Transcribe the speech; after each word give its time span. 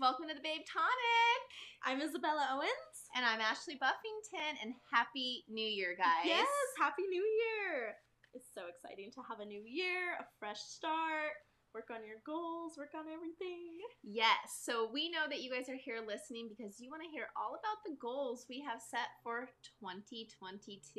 welcome 0.00 0.24
to 0.24 0.32
the 0.32 0.40
Babe 0.40 0.64
Tonic. 0.64 1.40
I'm 1.84 2.00
Isabella 2.00 2.48
Owens. 2.56 2.96
And 3.12 3.20
I'm 3.20 3.36
Ashley 3.36 3.76
Buffington, 3.76 4.56
and 4.64 4.72
Happy 4.88 5.44
New 5.44 5.68
Year, 5.68 5.92
guys. 5.92 6.24
Yes, 6.24 6.48
Happy 6.80 7.04
New 7.04 7.20
Year. 7.20 7.92
It's 8.32 8.48
so 8.48 8.64
exciting 8.64 9.12
to 9.12 9.20
have 9.28 9.40
a 9.40 9.44
new 9.44 9.60
year, 9.60 10.16
a 10.16 10.24
fresh 10.40 10.64
start, 10.64 11.36
work 11.74 11.88
on 11.90 12.02
your 12.06 12.18
goals, 12.26 12.74
work 12.76 12.94
on 12.98 13.06
everything. 13.06 13.78
Yes, 14.02 14.62
so 14.62 14.90
we 14.92 15.10
know 15.10 15.30
that 15.30 15.42
you 15.42 15.50
guys 15.50 15.68
are 15.68 15.78
here 15.78 16.02
listening 16.02 16.50
because 16.50 16.80
you 16.80 16.90
want 16.90 17.02
to 17.02 17.10
hear 17.14 17.30
all 17.38 17.54
about 17.54 17.78
the 17.86 17.94
goals 18.00 18.46
we 18.50 18.58
have 18.66 18.82
set 18.82 19.10
for 19.22 19.46
2022. 19.78 20.90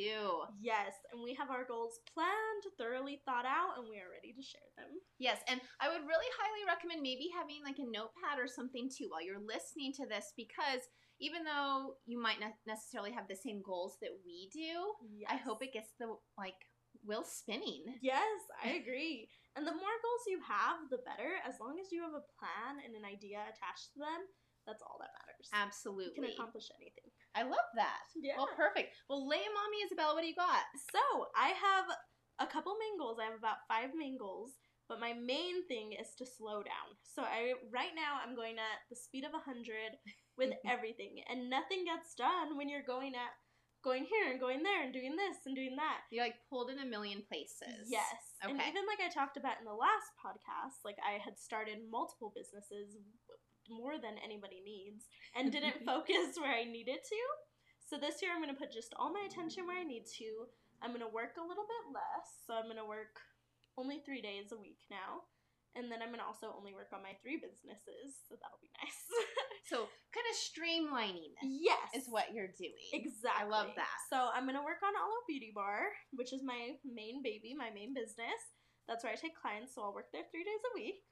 Yes, 0.60 0.96
and 1.12 1.20
we 1.24 1.36
have 1.36 1.52
our 1.52 1.68
goals 1.68 2.00
planned, 2.14 2.64
thoroughly 2.80 3.22
thought 3.26 3.46
out, 3.46 3.78
and 3.78 3.88
we 3.90 4.00
are 4.00 4.12
ready 4.12 4.32
to 4.32 4.44
share 4.44 4.70
them. 4.78 4.96
Yes, 5.20 5.44
and 5.48 5.60
I 5.80 5.90
would 5.92 6.08
really 6.08 6.32
highly 6.40 6.64
recommend 6.68 7.02
maybe 7.04 7.28
having 7.36 7.60
like 7.64 7.80
a 7.80 7.88
notepad 7.92 8.40
or 8.40 8.48
something 8.48 8.88
too 8.88 9.12
while 9.12 9.24
you're 9.24 9.44
listening 9.44 9.92
to 10.00 10.08
this 10.08 10.32
because 10.38 10.88
even 11.20 11.44
though 11.44 11.96
you 12.08 12.18
might 12.20 12.40
not 12.40 12.58
necessarily 12.66 13.12
have 13.12 13.28
the 13.30 13.38
same 13.38 13.62
goals 13.62 13.98
that 14.02 14.10
we 14.26 14.50
do, 14.52 14.96
Yes. 15.14 15.30
I 15.30 15.38
hope 15.38 15.62
it 15.62 15.74
gets 15.74 15.94
the 16.00 16.16
like 16.38 16.58
wheel 17.06 17.24
spinning. 17.24 17.84
Yes, 18.02 18.40
I 18.64 18.78
agree. 18.82 19.30
and 19.56 19.66
the 19.68 19.76
more 19.76 19.98
goals 20.02 20.26
you 20.28 20.40
have, 20.48 20.90
the 20.90 21.02
better. 21.04 21.38
As 21.48 21.60
long 21.60 21.78
as 21.82 21.92
you 21.92 22.02
have 22.02 22.14
a 22.16 22.26
plan 22.40 22.80
and 22.86 22.96
an 22.96 23.06
idea 23.06 23.42
attached 23.50 23.94
to 23.94 24.00
them, 24.00 24.22
that's 24.68 24.84
all 24.86 25.02
that 25.02 25.10
matters. 25.18 25.50
Absolutely. 25.52 26.14
You 26.16 26.22
can 26.22 26.32
accomplish 26.38 26.70
anything. 26.78 27.10
I 27.34 27.44
love 27.44 27.66
that. 27.76 28.06
Yeah. 28.14 28.38
Well, 28.38 28.52
perfect. 28.54 28.94
Well, 29.10 29.26
lay 29.28 29.42
me, 29.42 29.78
Isabella. 29.86 30.14
What 30.14 30.22
do 30.22 30.30
you 30.30 30.38
got? 30.38 30.62
So 30.94 31.02
I 31.34 31.56
have 31.58 31.86
a 32.40 32.46
couple 32.46 32.78
main 32.78 33.00
goals. 33.00 33.18
I 33.20 33.26
have 33.32 33.40
about 33.40 33.66
five 33.68 33.90
main 33.98 34.18
goals, 34.22 34.54
but 34.88 35.00
my 35.00 35.14
main 35.18 35.66
thing 35.68 35.94
is 35.98 36.14
to 36.22 36.26
slow 36.30 36.62
down. 36.62 36.94
So 37.02 37.24
I 37.24 37.58
right 37.74 37.96
now 37.98 38.22
I'm 38.22 38.36
going 38.36 38.60
at 38.62 38.86
the 38.90 38.96
speed 39.00 39.26
of 39.26 39.34
hundred 39.34 39.98
with 40.38 40.54
everything, 40.70 41.24
and 41.30 41.50
nothing 41.50 41.86
gets 41.86 42.14
done 42.14 42.54
when 42.58 42.70
you're 42.70 42.86
going 42.86 43.16
at 43.16 43.34
going 43.84 44.06
here 44.06 44.30
and 44.30 44.40
going 44.40 44.62
there 44.64 44.84
and 44.84 44.94
doing 44.94 45.16
this 45.18 45.46
and 45.46 45.56
doing 45.56 45.76
that. 45.78 46.06
You 46.10 46.22
like 46.22 46.38
pulled 46.50 46.70
in 46.70 46.80
a 46.80 46.86
million 46.86 47.22
places. 47.28 47.90
Yes, 47.90 48.38
Okay. 48.44 48.52
and 48.54 48.62
even 48.62 48.86
like 48.86 49.02
I 49.02 49.10
talked 49.10 49.38
about 49.38 49.58
in 49.60 49.66
the 49.66 49.74
last 49.74 50.14
podcast, 50.18 50.86
like 50.86 50.98
I 51.02 51.18
had 51.18 51.38
started 51.38 51.82
multiple 51.90 52.32
businesses 52.36 52.98
more 53.70 53.98
than 53.98 54.18
anybody 54.24 54.62
needs 54.66 55.06
and 55.36 55.52
didn't 55.52 55.82
focus 55.86 56.38
where 56.38 56.54
I 56.54 56.66
needed 56.66 57.02
to. 57.02 57.22
So 57.82 57.98
this 57.98 58.22
year 58.22 58.32
I'm 58.32 58.42
going 58.42 58.54
to 58.54 58.60
put 58.60 58.72
just 58.72 58.94
all 58.98 59.12
my 59.12 59.26
attention 59.28 59.66
where 59.68 59.78
I 59.80 59.84
need 59.84 60.06
to. 60.22 60.48
I'm 60.82 60.92
going 60.96 61.06
to 61.06 61.12
work 61.14 61.38
a 61.38 61.46
little 61.46 61.66
bit 61.68 61.84
less. 61.94 62.28
So 62.48 62.54
I'm 62.56 62.66
going 62.66 62.82
to 62.82 62.88
work 62.88 63.20
only 63.78 64.00
3 64.06 64.22
days 64.22 64.52
a 64.52 64.58
week 64.60 64.80
now. 64.90 65.26
And 65.76 65.88
then 65.88 66.04
I'm 66.04 66.12
going 66.12 66.20
to 66.20 66.28
also 66.28 66.52
only 66.52 66.76
work 66.76 66.92
on 66.92 67.00
my 67.00 67.16
three 67.24 67.40
businesses, 67.40 68.12
so 68.28 68.36
that'll 68.36 68.60
be 68.60 68.68
nice. 68.84 69.08
So 69.64 69.88
kind 70.12 70.28
of 70.28 70.36
streamlining 70.36 71.32
this 71.40 71.72
yes. 71.72 72.04
is 72.04 72.12
what 72.12 72.34
you're 72.34 72.52
doing. 72.52 72.92
Exactly. 72.94 73.32
I 73.32 73.48
love 73.48 73.72
that. 73.78 73.98
So 74.10 74.30
I'm 74.34 74.46
gonna 74.46 74.64
work 74.64 74.84
on 74.84 74.98
Olive 74.98 75.28
Beauty 75.28 75.52
Bar, 75.54 75.94
which 76.12 76.34
is 76.34 76.44
my 76.44 76.76
main 76.84 77.24
baby, 77.24 77.56
my 77.56 77.72
main 77.72 77.94
business. 77.94 78.58
That's 78.90 79.04
where 79.04 79.14
I 79.14 79.20
take 79.20 79.38
clients, 79.40 79.74
so 79.74 79.84
I'll 79.84 79.96
work 79.96 80.12
there 80.12 80.28
three 80.34 80.44
days 80.44 80.64
a 80.68 80.76
week. 80.76 81.06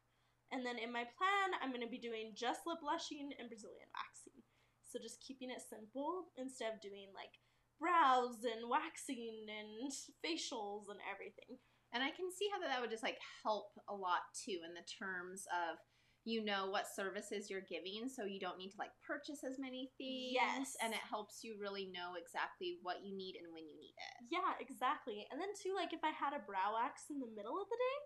And 0.52 0.66
then 0.66 0.82
in 0.82 0.92
my 0.92 1.06
plan, 1.16 1.48
I'm 1.62 1.72
gonna 1.72 1.90
be 1.90 2.02
doing 2.02 2.34
just 2.36 2.66
lip 2.66 2.82
blushing 2.82 3.32
and 3.38 3.48
Brazilian 3.48 3.88
waxing. 3.94 4.42
So 4.84 4.98
just 4.98 5.22
keeping 5.22 5.54
it 5.54 5.62
simple 5.62 6.34
instead 6.36 6.74
of 6.74 6.82
doing 6.82 7.14
like 7.14 7.38
brows 7.80 8.44
and 8.44 8.68
waxing 8.68 9.48
and 9.48 9.94
facials 10.20 10.90
and 10.92 11.00
everything. 11.06 11.62
And 11.94 12.04
I 12.04 12.12
can 12.12 12.30
see 12.34 12.50
how 12.52 12.60
that 12.62 12.82
would 12.82 12.92
just 12.92 13.06
like 13.06 13.18
help 13.42 13.74
a 13.88 13.96
lot 13.96 14.26
too 14.34 14.62
in 14.66 14.74
the 14.74 14.86
terms 14.86 15.46
of 15.50 15.78
you 16.28 16.44
know 16.44 16.68
what 16.70 16.86
services 16.86 17.50
you're 17.50 17.64
giving 17.66 18.06
so 18.12 18.26
you 18.28 18.40
don't 18.40 18.60
need 18.60 18.70
to 18.76 18.78
like 18.78 18.92
purchase 19.02 19.42
as 19.48 19.58
many 19.58 19.90
things 19.98 20.36
Yes. 20.36 20.76
and 20.84 20.94
it 20.94 21.02
helps 21.02 21.42
you 21.44 21.56
really 21.58 21.88
know 21.90 22.20
exactly 22.20 22.78
what 22.84 23.02
you 23.02 23.16
need 23.16 23.40
and 23.40 23.48
when 23.56 23.66
you 23.66 23.74
need 23.80 23.96
it. 23.96 24.16
Yeah, 24.30 24.54
exactly. 24.60 25.26
And 25.32 25.40
then 25.40 25.56
too, 25.56 25.74
like 25.74 25.96
if 25.96 26.04
I 26.04 26.12
had 26.12 26.36
a 26.36 26.44
brow 26.44 26.76
wax 26.76 27.08
in 27.10 27.18
the 27.24 27.32
middle 27.32 27.56
of 27.58 27.72
the 27.72 27.80
day 27.80 27.98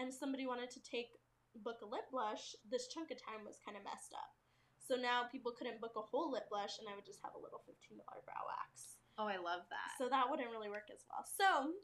and 0.00 0.08
somebody 0.12 0.48
wanted 0.48 0.72
to 0.74 0.82
take 0.82 1.12
book 1.60 1.84
a 1.84 1.88
lip 1.88 2.08
blush, 2.10 2.56
this 2.66 2.88
chunk 2.88 3.12
of 3.12 3.20
time 3.20 3.44
was 3.44 3.60
kind 3.62 3.76
of 3.76 3.84
messed 3.84 4.16
up. 4.16 4.32
So 4.80 4.96
now 4.96 5.28
people 5.28 5.52
couldn't 5.52 5.84
book 5.84 5.92
a 6.00 6.04
whole 6.04 6.32
lip 6.32 6.48
blush 6.48 6.80
and 6.80 6.88
I 6.88 6.96
would 6.96 7.04
just 7.04 7.20
have 7.20 7.36
a 7.36 7.42
little 7.42 7.60
$15 7.68 8.00
brow 8.00 8.44
wax. 8.48 8.96
Oh, 9.20 9.28
I 9.28 9.36
love 9.36 9.68
that. 9.68 9.92
So 10.00 10.08
that 10.08 10.30
wouldn't 10.32 10.48
really 10.50 10.70
work 10.72 10.88
as 10.88 11.04
well. 11.10 11.26
So 11.28 11.76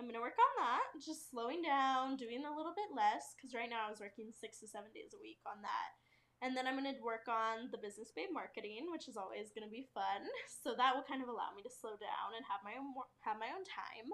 I'm 0.00 0.08
gonna 0.08 0.24
work 0.24 0.40
on 0.40 0.52
that, 0.64 0.96
just 0.96 1.28
slowing 1.28 1.60
down, 1.60 2.16
doing 2.16 2.48
a 2.48 2.56
little 2.56 2.72
bit 2.72 2.88
less, 2.96 3.36
because 3.36 3.52
right 3.52 3.68
now 3.68 3.84
I 3.84 3.92
was 3.92 4.00
working 4.00 4.32
six 4.32 4.56
to 4.64 4.66
seven 4.66 4.88
days 4.96 5.12
a 5.12 5.20
week 5.20 5.44
on 5.44 5.60
that. 5.60 5.92
And 6.40 6.56
then 6.56 6.64
I'm 6.64 6.80
gonna 6.80 6.96
work 7.04 7.28
on 7.28 7.68
the 7.68 7.76
business 7.76 8.08
babe 8.16 8.32
marketing, 8.32 8.88
which 8.88 9.12
is 9.12 9.20
always 9.20 9.52
gonna 9.52 9.68
be 9.68 9.92
fun. 9.92 10.24
So 10.64 10.72
that 10.72 10.96
will 10.96 11.04
kind 11.04 11.20
of 11.20 11.28
allow 11.28 11.52
me 11.52 11.60
to 11.64 11.72
slow 11.72 12.00
down 12.00 12.32
and 12.32 12.44
have 12.48 12.64
my 12.64 12.80
own 12.80 12.96
have 13.28 13.36
my 13.36 13.52
own 13.52 13.64
time. 13.68 14.08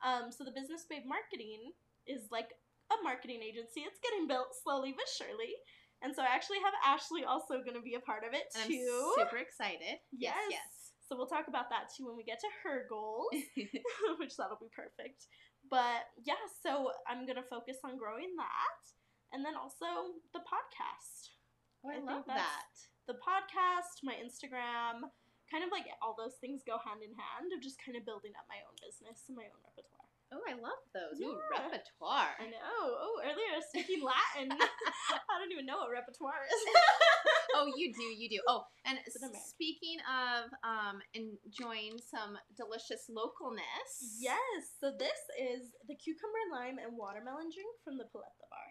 Um, 0.00 0.24
so 0.32 0.48
the 0.48 0.56
business 0.56 0.88
babe 0.88 1.04
marketing 1.04 1.76
is 2.08 2.32
like 2.32 2.56
a 2.88 2.96
marketing 3.04 3.44
agency. 3.44 3.84
It's 3.84 4.00
getting 4.00 4.24
built 4.28 4.56
slowly 4.56 4.96
but 4.96 5.08
surely. 5.12 5.60
And 6.00 6.16
so 6.16 6.24
I 6.24 6.32
actually 6.32 6.64
have 6.64 6.72
Ashley 6.80 7.28
also 7.28 7.60
gonna 7.60 7.84
be 7.84 8.00
a 8.00 8.04
part 8.04 8.24
of 8.24 8.32
it 8.32 8.48
and 8.56 8.68
too. 8.68 9.12
I'm 9.12 9.28
super 9.28 9.40
excited. 9.40 10.00
Yes, 10.08 10.40
Yes. 10.48 10.77
So 11.08 11.16
we'll 11.16 11.26
talk 11.30 11.48
about 11.48 11.72
that 11.72 11.88
too 11.88 12.04
when 12.04 12.16
we 12.20 12.22
get 12.22 12.38
to 12.44 12.50
her 12.68 12.84
goals, 12.84 13.32
which 14.20 14.36
that'll 14.36 14.60
be 14.60 14.68
perfect. 14.68 15.24
But 15.72 16.12
yeah, 16.20 16.36
so 16.60 16.92
I'm 17.08 17.24
gonna 17.24 17.48
focus 17.48 17.80
on 17.80 17.96
growing 17.96 18.36
that, 18.36 18.80
and 19.32 19.40
then 19.40 19.56
also 19.56 20.20
the 20.36 20.44
podcast. 20.44 21.32
oh, 21.84 21.88
I, 21.88 21.96
I 21.96 22.04
love 22.04 22.28
that. 22.28 22.76
The 23.08 23.16
podcast, 23.16 24.04
my 24.04 24.20
Instagram, 24.20 25.08
kind 25.48 25.64
of 25.64 25.72
like 25.72 25.88
all 26.04 26.12
those 26.12 26.36
things 26.44 26.60
go 26.60 26.76
hand 26.76 27.00
in 27.00 27.16
hand 27.16 27.56
of 27.56 27.64
just 27.64 27.80
kind 27.80 27.96
of 27.96 28.04
building 28.04 28.36
up 28.36 28.44
my 28.52 28.60
own 28.68 28.76
business 28.84 29.24
and 29.32 29.36
my 29.36 29.48
own 29.48 29.60
repertoire. 29.64 29.98
Oh, 30.28 30.44
I 30.44 30.60
love 30.60 30.84
those. 30.92 31.16
Ooh, 31.24 31.40
repertoire. 31.48 32.36
I 32.36 32.52
know. 32.52 32.60
Oh, 32.60 33.16
earlier 33.24 33.48
I 33.56 33.64
was 33.64 33.68
speaking 33.72 34.04
Latin. 34.12 34.52
I 34.52 35.34
don't 35.40 35.52
even 35.52 35.64
know 35.64 35.80
what 35.80 35.88
repertoire 35.88 36.44
is. 36.44 36.60
Oh, 37.54 37.66
you 37.76 37.92
do, 37.94 38.02
you 38.02 38.28
do. 38.28 38.40
Oh, 38.48 38.64
and 38.84 38.98
It's 39.06 39.16
an 39.16 39.28
American. 39.28 39.40
speaking 39.48 39.98
of 40.04 40.50
um, 40.64 41.00
enjoying 41.14 41.96
some 41.98 42.36
delicious 42.56 43.08
localness. 43.08 44.18
yes. 44.20 44.76
So 44.80 44.92
this 44.98 45.18
is 45.38 45.72
the 45.88 45.96
cucumber 45.96 46.44
lime 46.52 46.76
and 46.78 46.96
watermelon 46.96 47.48
drink 47.52 47.72
from 47.84 47.96
the 47.96 48.04
Paleta 48.10 48.44
Bar. 48.50 48.68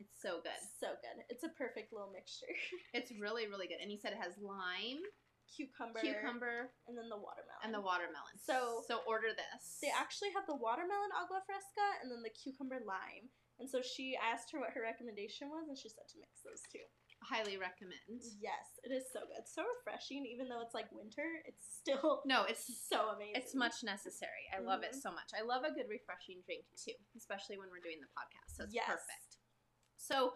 It's 0.00 0.16
so 0.22 0.40
good. 0.40 0.56
So 0.80 0.96
good. 1.04 1.24
It's 1.28 1.44
a 1.44 1.52
perfect 1.58 1.92
little 1.92 2.10
mixture. 2.12 2.48
It's 2.96 3.12
really, 3.20 3.46
really 3.48 3.68
good. 3.68 3.82
And 3.82 3.90
you 3.92 3.98
said 4.00 4.12
it 4.16 4.22
has 4.22 4.34
lime, 4.40 5.02
cucumber, 5.50 6.00
cucumber, 6.00 6.70
and 6.88 6.96
then 6.96 7.10
the 7.12 7.20
watermelon. 7.20 7.60
and 7.66 7.72
the 7.74 7.82
watermelon. 7.84 8.34
So- 8.40 8.82
so 8.88 9.02
order 9.06 9.30
this. 9.36 9.78
They 9.82 9.92
actually 9.92 10.32
have 10.32 10.46
the 10.48 10.56
watermelon 10.56 11.12
agua 11.12 11.42
fresca 11.44 11.86
and 12.02 12.08
then 12.10 12.22
the 12.24 12.32
cucumber 12.32 12.80
lime. 12.86 13.28
And 13.60 13.68
so 13.68 13.82
she 13.84 14.16
asked 14.16 14.48
her 14.56 14.58
what 14.58 14.72
her 14.72 14.80
recommendation 14.80 15.52
was, 15.52 15.68
and 15.68 15.76
she 15.76 15.92
said 15.92 16.08
to 16.08 16.16
mix 16.16 16.40
those 16.40 16.64
two. 16.72 16.80
Highly 17.22 17.56
recommend. 17.56 18.20
Yes, 18.40 18.80
it 18.82 18.92
is 18.92 19.04
so 19.12 19.20
good, 19.28 19.44
so 19.46 19.62
refreshing. 19.78 20.24
Even 20.26 20.48
though 20.48 20.60
it's 20.60 20.74
like 20.74 20.90
winter, 20.92 21.42
it's 21.44 21.64
still 21.78 22.22
No, 22.26 22.44
it's 22.44 22.64
so 22.88 23.12
amazing. 23.16 23.36
it's 23.36 23.54
much 23.54 23.82
necessary. 23.84 24.48
I 24.56 24.60
love 24.60 24.82
it 24.82 24.92
Mhm. 24.96 25.02
so 25.02 25.10
much. 25.12 25.30
I 25.36 25.42
love 25.42 25.64
a 25.64 25.72
good 25.72 25.88
refreshing 25.88 26.42
drink 26.46 26.64
too, 26.76 26.96
especially 27.16 27.58
when 27.58 27.68
we're 27.70 27.84
doing 27.84 28.00
the 28.00 28.08
podcast. 28.16 28.56
So 28.56 28.64
it's 28.64 28.74
Yes. 28.74 28.86
perfect. 28.86 29.38
So 29.96 30.32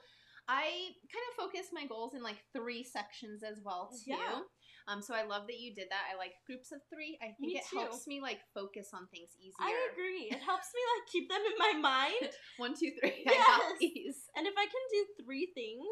I 0.46 0.92
kind 1.08 1.24
of 1.32 1.36
focus 1.40 1.72
my 1.72 1.86
goals 1.86 2.12
in 2.12 2.22
like 2.22 2.36
three 2.52 2.84
sections 2.84 3.42
as 3.42 3.62
well 3.64 3.88
too. 3.88 4.12
Yeah. 4.12 4.42
Um, 4.86 5.00
so 5.00 5.14
I 5.14 5.24
love 5.24 5.46
that 5.48 5.56
you 5.58 5.74
did 5.74 5.88
that. 5.88 6.12
I 6.12 6.16
like 6.20 6.34
groups 6.44 6.70
of 6.70 6.80
three. 6.92 7.16
I 7.22 7.32
think 7.40 7.56
Me 7.56 7.56
it 7.56 7.64
too. 7.70 7.78
helps 7.78 8.06
me 8.06 8.20
like 8.20 8.40
focus 8.52 8.90
on 8.92 9.08
things 9.08 9.32
easier. 9.40 9.56
I 9.58 9.72
agree. 9.90 10.28
It 10.28 10.42
helps 10.44 10.68
me 10.76 10.82
like 10.92 11.08
keep 11.08 11.30
them 11.30 11.40
in 11.40 11.56
my 11.56 11.72
mind, 11.80 12.30
One, 12.58 12.74
two, 12.76 12.92
three. 13.00 13.24
Yes. 13.24 14.28
and 14.36 14.46
if 14.46 14.52
I 14.58 14.66
can 14.68 14.84
do 14.92 15.24
three 15.24 15.48
things, 15.56 15.88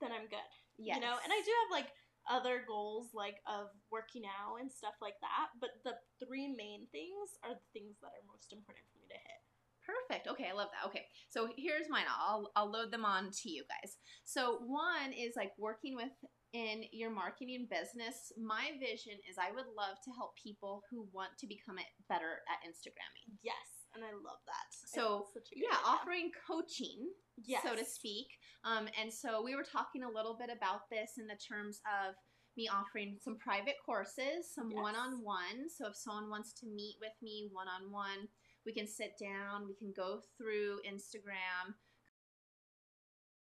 then 0.00 0.12
I'm 0.12 0.30
good. 0.30 0.50
Yes. 0.78 0.96
You 0.96 1.02
know, 1.02 1.16
and 1.18 1.32
I 1.32 1.40
do 1.42 1.52
have 1.64 1.70
like 1.74 1.90
other 2.28 2.62
goals 2.68 3.10
like 3.14 3.40
of 3.48 3.72
working 3.90 4.22
out 4.28 4.60
and 4.60 4.70
stuff 4.70 4.94
like 5.00 5.16
that, 5.24 5.48
but 5.60 5.70
the 5.84 5.96
three 6.20 6.46
main 6.46 6.86
things 6.92 7.40
are 7.42 7.56
the 7.56 7.70
things 7.72 7.96
that 8.00 8.12
are 8.12 8.30
most 8.30 8.52
important 8.52 8.84
for 8.92 9.00
me 9.00 9.08
to 9.08 9.18
hit. 9.18 9.40
Perfect. 9.88 10.28
Okay, 10.28 10.52
I 10.52 10.54
love 10.54 10.68
that. 10.76 10.86
Okay, 10.92 11.08
so 11.32 11.48
here's 11.56 11.88
mine. 11.88 12.04
I'll 12.06 12.52
I'll 12.54 12.70
load 12.70 12.92
them 12.92 13.08
on 13.08 13.32
to 13.32 13.46
you 13.48 13.64
guys. 13.64 13.96
So 14.24 14.60
one 14.68 15.16
is 15.16 15.32
like 15.34 15.52
working 15.56 15.96
with 15.96 16.12
in 16.52 16.84
your 16.92 17.10
marketing 17.10 17.68
business. 17.72 18.32
My 18.36 18.76
vision 18.80 19.16
is 19.28 19.40
I 19.40 19.52
would 19.52 19.68
love 19.76 19.96
to 20.04 20.12
help 20.16 20.36
people 20.36 20.82
who 20.90 21.08
want 21.12 21.32
to 21.40 21.46
become 21.46 21.76
better 22.08 22.44
at 22.48 22.68
Instagramming. 22.68 23.36
Yes, 23.42 23.77
and 23.94 24.04
I 24.04 24.12
love 24.12 24.40
that. 24.46 24.68
So, 24.70 25.22
It's 25.24 25.34
such 25.34 25.48
a 25.52 25.54
good 25.56 25.64
Yeah, 25.70 25.76
idea. 25.78 25.86
offering 25.86 26.30
coaching, 26.46 27.10
yes. 27.44 27.62
so 27.62 27.74
to 27.74 27.84
speak. 27.84 28.28
Um, 28.64 28.88
and 28.98 29.12
so 29.12 29.42
we 29.42 29.54
were 29.56 29.64
talking 29.64 30.02
a 30.04 30.10
little 30.10 30.34
bit 30.36 30.50
about 30.50 30.88
this 30.90 31.18
in 31.18 31.26
the 31.26 31.36
terms 31.36 31.80
of 31.86 32.14
me 32.56 32.68
offering 32.68 33.18
some 33.22 33.36
private 33.38 33.76
courses, 33.84 34.50
some 34.52 34.70
Yes. 34.70 34.82
one 34.82 34.96
on 34.96 35.22
one. 35.22 35.68
So 35.70 35.86
if 35.88 35.96
someone 35.96 36.28
wants 36.28 36.52
to 36.60 36.66
meet 36.66 36.96
with 37.00 37.14
me 37.22 37.48
one 37.52 37.68
on 37.68 37.90
one, 37.92 38.28
we 38.66 38.72
can 38.72 38.86
sit 38.86 39.16
down, 39.18 39.66
we 39.68 39.74
can 39.74 39.92
go 39.92 40.20
through 40.36 40.80
Instagram. 40.82 41.74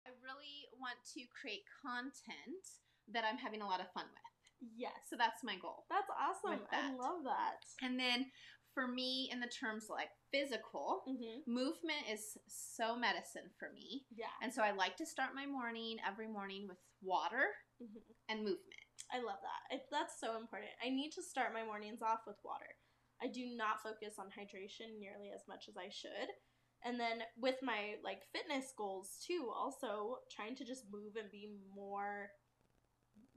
I 0.06 0.10
really 0.22 0.68
want 0.78 0.98
to 1.14 1.20
create 1.28 1.64
content 1.82 2.64
that 3.12 3.24
I'm 3.24 3.38
having 3.38 3.62
a 3.62 3.66
lot 3.66 3.80
of 3.80 3.90
fun 3.92 4.04
with. 4.10 4.70
Yes. 4.76 5.08
So 5.08 5.16
that's 5.16 5.42
my 5.42 5.56
goal. 5.56 5.86
That's 5.88 6.10
awesome. 6.12 6.60
I 6.70 6.92
love 6.92 7.24
that. 7.24 7.64
And 7.80 7.98
then 7.98 8.30
for 8.74 8.86
me, 8.88 9.28
in 9.32 9.40
the 9.40 9.48
terms 9.48 9.86
like 9.90 10.10
physical, 10.32 11.02
Mm-hmm. 11.08 11.50
movement 11.52 12.06
is 12.10 12.38
so 12.46 12.96
medicine 12.96 13.50
for 13.58 13.70
me. 13.72 14.06
Yeah. 14.14 14.32
And 14.42 14.52
so 14.52 14.62
I 14.62 14.72
like 14.72 14.96
to 14.98 15.06
start 15.06 15.30
my 15.34 15.46
morning 15.46 15.96
every 16.06 16.28
morning 16.28 16.66
with 16.68 16.78
water 17.02 17.46
Mhm. 17.82 18.02
and 18.28 18.40
movement. 18.40 18.84
I 19.12 19.18
love 19.18 19.40
that. 19.42 19.74
It, 19.74 19.86
that's 19.90 20.20
so 20.20 20.36
important. 20.36 20.70
I 20.84 20.90
need 20.90 21.10
to 21.12 21.22
start 21.22 21.52
my 21.52 21.64
mornings 21.64 22.02
off 22.02 22.20
with 22.26 22.36
water. 22.44 22.76
I 23.22 23.26
do 23.28 23.46
not 23.56 23.82
focus 23.82 24.14
on 24.18 24.26
hydration 24.30 24.98
nearly 24.98 25.30
as 25.34 25.42
much 25.48 25.68
as 25.68 25.76
I 25.76 25.88
should. 25.90 26.28
And 26.84 26.98
then 26.98 27.22
with 27.36 27.56
my 27.62 27.96
like 28.02 28.22
fitness 28.32 28.72
goals 28.76 29.18
too, 29.26 29.50
also 29.54 30.18
trying 30.34 30.54
to 30.56 30.64
just 30.64 30.84
move 30.90 31.16
and 31.16 31.30
be 31.30 31.50
more 31.74 32.30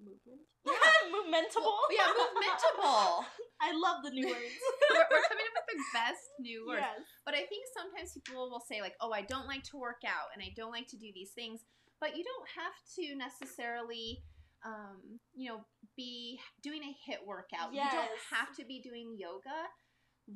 movement. 0.03 0.44
Yeah. 0.63 1.11
movementable. 1.11 1.75
yeah, 1.91 2.07
movementable. 2.23 3.25
I 3.59 3.71
love 3.75 4.00
the 4.03 4.11
new 4.11 4.27
words. 4.27 4.55
we're, 4.91 5.07
we're 5.11 5.27
coming 5.27 5.50
up 5.59 5.65
with 5.67 5.75
the 5.75 5.91
best 5.94 6.23
new 6.39 6.63
words. 6.67 6.79
yes. 6.83 7.03
But 7.25 7.35
I 7.35 7.44
think 7.47 7.67
sometimes 7.75 8.13
people 8.15 8.50
will 8.50 8.63
say, 8.63 8.79
like, 8.79 8.95
oh, 9.01 9.11
I 9.11 9.23
don't 9.23 9.47
like 9.47 9.63
to 9.71 9.77
work 9.77 10.01
out 10.07 10.31
and 10.33 10.41
I 10.41 10.51
don't 10.55 10.71
like 10.71 10.88
to 10.89 10.97
do 10.97 11.07
these 11.13 11.31
things. 11.35 11.61
But 12.00 12.15
you 12.15 12.23
don't 12.23 12.47
have 12.55 12.75
to 12.95 13.15
necessarily, 13.15 14.23
um, 14.65 15.19
you 15.35 15.50
know, 15.51 15.65
be 15.97 16.39
doing 16.61 16.81
a 16.83 16.95
HIIT 17.11 17.25
workout. 17.27 17.73
You 17.73 17.83
don't 17.83 18.19
have 18.31 18.55
to 18.55 18.63
be 18.65 18.79
doing 18.81 19.15
yoga. 19.19 19.67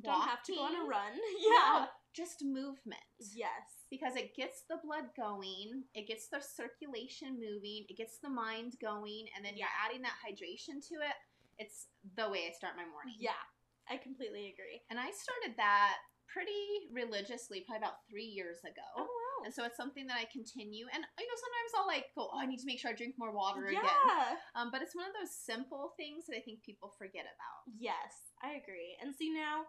Don't 0.04 0.28
have 0.28 0.42
to 0.44 0.52
go 0.52 0.60
on 0.60 0.72
a 0.76 0.84
walking. 0.84 0.90
run. 0.90 1.12
No, 1.16 1.48
Yeah. 1.56 1.86
just 2.14 2.44
movement. 2.44 3.00
Yes. 3.18 3.77
Because 3.90 4.16
it 4.16 4.36
gets 4.36 4.64
the 4.68 4.76
blood 4.84 5.08
going, 5.16 5.84
it 5.94 6.06
gets 6.06 6.28
the 6.28 6.40
circulation 6.40 7.40
moving, 7.40 7.86
it 7.88 7.96
gets 7.96 8.18
the 8.18 8.28
mind 8.28 8.76
going, 8.80 9.26
and 9.34 9.44
then 9.44 9.56
you're 9.56 9.68
Yeah. 9.68 9.84
adding 9.88 10.02
that 10.02 10.18
hydration 10.20 10.84
to 10.88 10.96
it. 11.00 11.16
It's 11.58 11.88
the 12.16 12.28
way 12.28 12.46
I 12.46 12.52
start 12.52 12.76
my 12.76 12.84
morning. 12.84 13.16
Yeah. 13.18 13.40
I 13.88 13.96
completely 13.96 14.52
agree. 14.52 14.84
And 14.90 15.00
I 15.00 15.10
started 15.10 15.56
that 15.56 15.96
pretty 16.28 16.92
religiously, 16.92 17.64
probably 17.64 17.80
about 17.80 18.04
three 18.04 18.28
years 18.28 18.60
ago. 18.60 18.84
Oh 18.96 19.08
wow. 19.08 19.44
And 19.46 19.54
so 19.54 19.64
it's 19.64 19.76
something 19.80 20.06
that 20.08 20.20
I 20.20 20.28
continue. 20.28 20.84
And 20.92 21.00
you 21.18 21.24
know, 21.24 21.38
sometimes 21.40 21.72
I'll 21.72 21.88
like 21.88 22.12
go, 22.14 22.28
oh, 22.28 22.38
I 22.38 22.44
need 22.44 22.60
to 22.60 22.66
make 22.68 22.78
sure 22.78 22.90
I 22.90 22.94
drink 22.94 23.16
more 23.16 23.32
water 23.32 23.70
yeah. 23.72 23.80
again. 23.80 24.36
Um, 24.54 24.68
but 24.70 24.82
it's 24.82 24.94
one 24.94 25.08
of 25.08 25.16
those 25.16 25.32
simple 25.32 25.94
things 25.96 26.26
that 26.28 26.36
I 26.36 26.44
think 26.44 26.62
people 26.62 26.92
forget 26.98 27.24
about. 27.24 27.64
Yes, 27.80 28.36
I 28.44 28.60
agree. 28.60 28.92
And 29.00 29.14
see 29.14 29.32
now, 29.32 29.64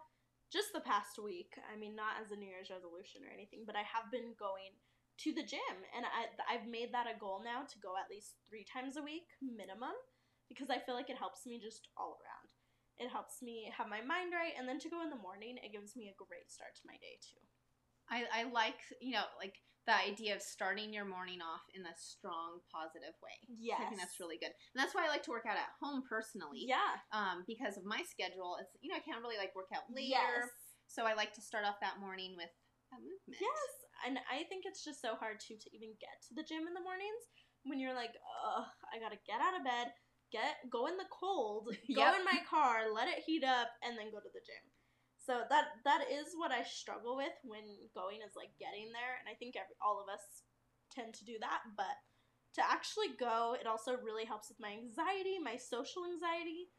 just 0.52 0.74
the 0.74 0.82
past 0.82 1.16
week, 1.22 1.54
I 1.70 1.78
mean, 1.78 1.94
not 1.94 2.18
as 2.18 2.30
a 2.30 2.36
New 2.36 2.50
Year's 2.50 2.74
resolution 2.74 3.22
or 3.22 3.32
anything, 3.32 3.62
but 3.64 3.78
I 3.78 3.86
have 3.86 4.10
been 4.10 4.34
going 4.34 4.74
to 5.22 5.30
the 5.32 5.44
gym, 5.44 5.76
and 5.94 6.04
I 6.08 6.32
I've 6.48 6.66
made 6.66 6.92
that 6.92 7.06
a 7.06 7.18
goal 7.18 7.44
now 7.44 7.68
to 7.68 7.78
go 7.78 7.94
at 7.94 8.08
least 8.08 8.40
three 8.48 8.64
times 8.64 8.96
a 8.96 9.04
week 9.04 9.28
minimum, 9.38 9.94
because 10.48 10.72
I 10.72 10.80
feel 10.80 10.96
like 10.96 11.12
it 11.12 11.20
helps 11.20 11.44
me 11.46 11.60
just 11.60 11.88
all 11.96 12.18
around. 12.18 12.48
It 12.98 13.12
helps 13.12 13.40
me 13.40 13.70
have 13.72 13.88
my 13.88 14.00
mind 14.00 14.32
right, 14.32 14.56
and 14.58 14.68
then 14.68 14.80
to 14.80 14.92
go 14.92 15.04
in 15.04 15.12
the 15.12 15.20
morning, 15.20 15.60
it 15.60 15.72
gives 15.72 15.94
me 15.94 16.08
a 16.08 16.16
great 16.16 16.48
start 16.48 16.74
to 16.76 16.88
my 16.88 16.96
day 16.98 17.20
too. 17.20 17.44
I, 18.10 18.26
I 18.32 18.50
like, 18.50 18.80
you 19.00 19.12
know, 19.14 19.28
like 19.38 19.60
the 19.90 19.98
idea 20.06 20.38
of 20.38 20.42
starting 20.42 20.94
your 20.94 21.02
morning 21.04 21.42
off 21.42 21.66
in 21.74 21.82
a 21.82 21.94
strong, 21.98 22.62
positive 22.70 23.18
way. 23.18 23.34
Yes, 23.50 23.82
I 23.82 23.90
think 23.90 23.98
that's 23.98 24.22
really 24.22 24.38
good. 24.38 24.54
And 24.54 24.78
that's 24.78 24.94
why 24.94 25.02
I 25.02 25.10
like 25.10 25.26
to 25.26 25.34
work 25.34 25.50
out 25.50 25.58
at 25.58 25.74
home 25.82 26.06
personally. 26.06 26.62
yeah. 26.70 27.02
Um, 27.10 27.42
because 27.50 27.74
of 27.74 27.82
my 27.82 28.06
schedule, 28.06 28.54
it's 28.62 28.70
you 28.78 28.86
know 28.94 28.98
I 28.98 29.02
can't 29.02 29.18
really 29.18 29.34
like 29.42 29.58
work 29.58 29.74
out 29.74 29.90
later, 29.90 30.46
Yes. 30.46 30.46
so 30.86 31.02
I 31.02 31.18
like 31.18 31.34
to 31.34 31.42
start 31.42 31.66
off 31.66 31.82
that 31.82 31.98
morning 31.98 32.38
with 32.38 32.54
a 32.94 32.98
movement. 33.02 33.42
Yes, 33.42 33.70
and 34.06 34.22
I 34.30 34.46
think 34.46 34.62
it's 34.62 34.86
just 34.86 35.02
so 35.02 35.18
hard 35.18 35.42
too 35.42 35.58
to 35.58 35.68
even 35.74 35.90
get 35.98 36.14
to 36.30 36.38
the 36.38 36.46
gym 36.46 36.70
in 36.70 36.74
the 36.78 36.86
mornings 36.86 37.26
when 37.66 37.82
you're 37.82 37.94
like, 37.98 38.14
ugh, 38.46 38.70
I 38.94 39.02
gotta 39.02 39.18
get 39.26 39.42
out 39.42 39.58
of 39.58 39.66
bed, 39.66 39.90
get 40.30 40.62
go 40.70 40.86
in 40.86 40.94
the 41.02 41.10
cold, 41.10 41.66
go 41.90 42.06
Yep. 42.06 42.22
in 42.22 42.24
my 42.24 42.38
car, 42.46 42.86
let 42.94 43.10
it 43.10 43.26
heat 43.26 43.42
up, 43.42 43.74
and 43.82 43.98
then 43.98 44.14
go 44.14 44.22
to 44.22 44.30
the 44.30 44.42
gym. 44.46 44.62
So 45.30 45.46
that 45.46 45.78
that 45.86 46.10
is 46.10 46.34
what 46.34 46.50
I 46.50 46.66
struggle 46.66 47.14
with 47.14 47.38
when 47.46 47.62
going 47.94 48.18
is 48.18 48.34
like 48.34 48.50
getting 48.58 48.90
there, 48.90 49.14
and 49.22 49.30
I 49.30 49.38
think 49.38 49.54
every, 49.54 49.78
all 49.78 50.02
of 50.02 50.10
us 50.10 50.42
tend 50.90 51.14
to 51.14 51.22
do 51.22 51.38
that. 51.38 51.62
But 51.78 51.94
to 52.58 52.66
actually 52.66 53.14
go, 53.14 53.54
it 53.54 53.70
also 53.70 53.94
really 54.02 54.26
helps 54.26 54.50
with 54.50 54.58
my 54.58 54.74
anxiety, 54.74 55.38
my 55.38 55.54
social 55.54 56.02
anxiety. 56.02 56.74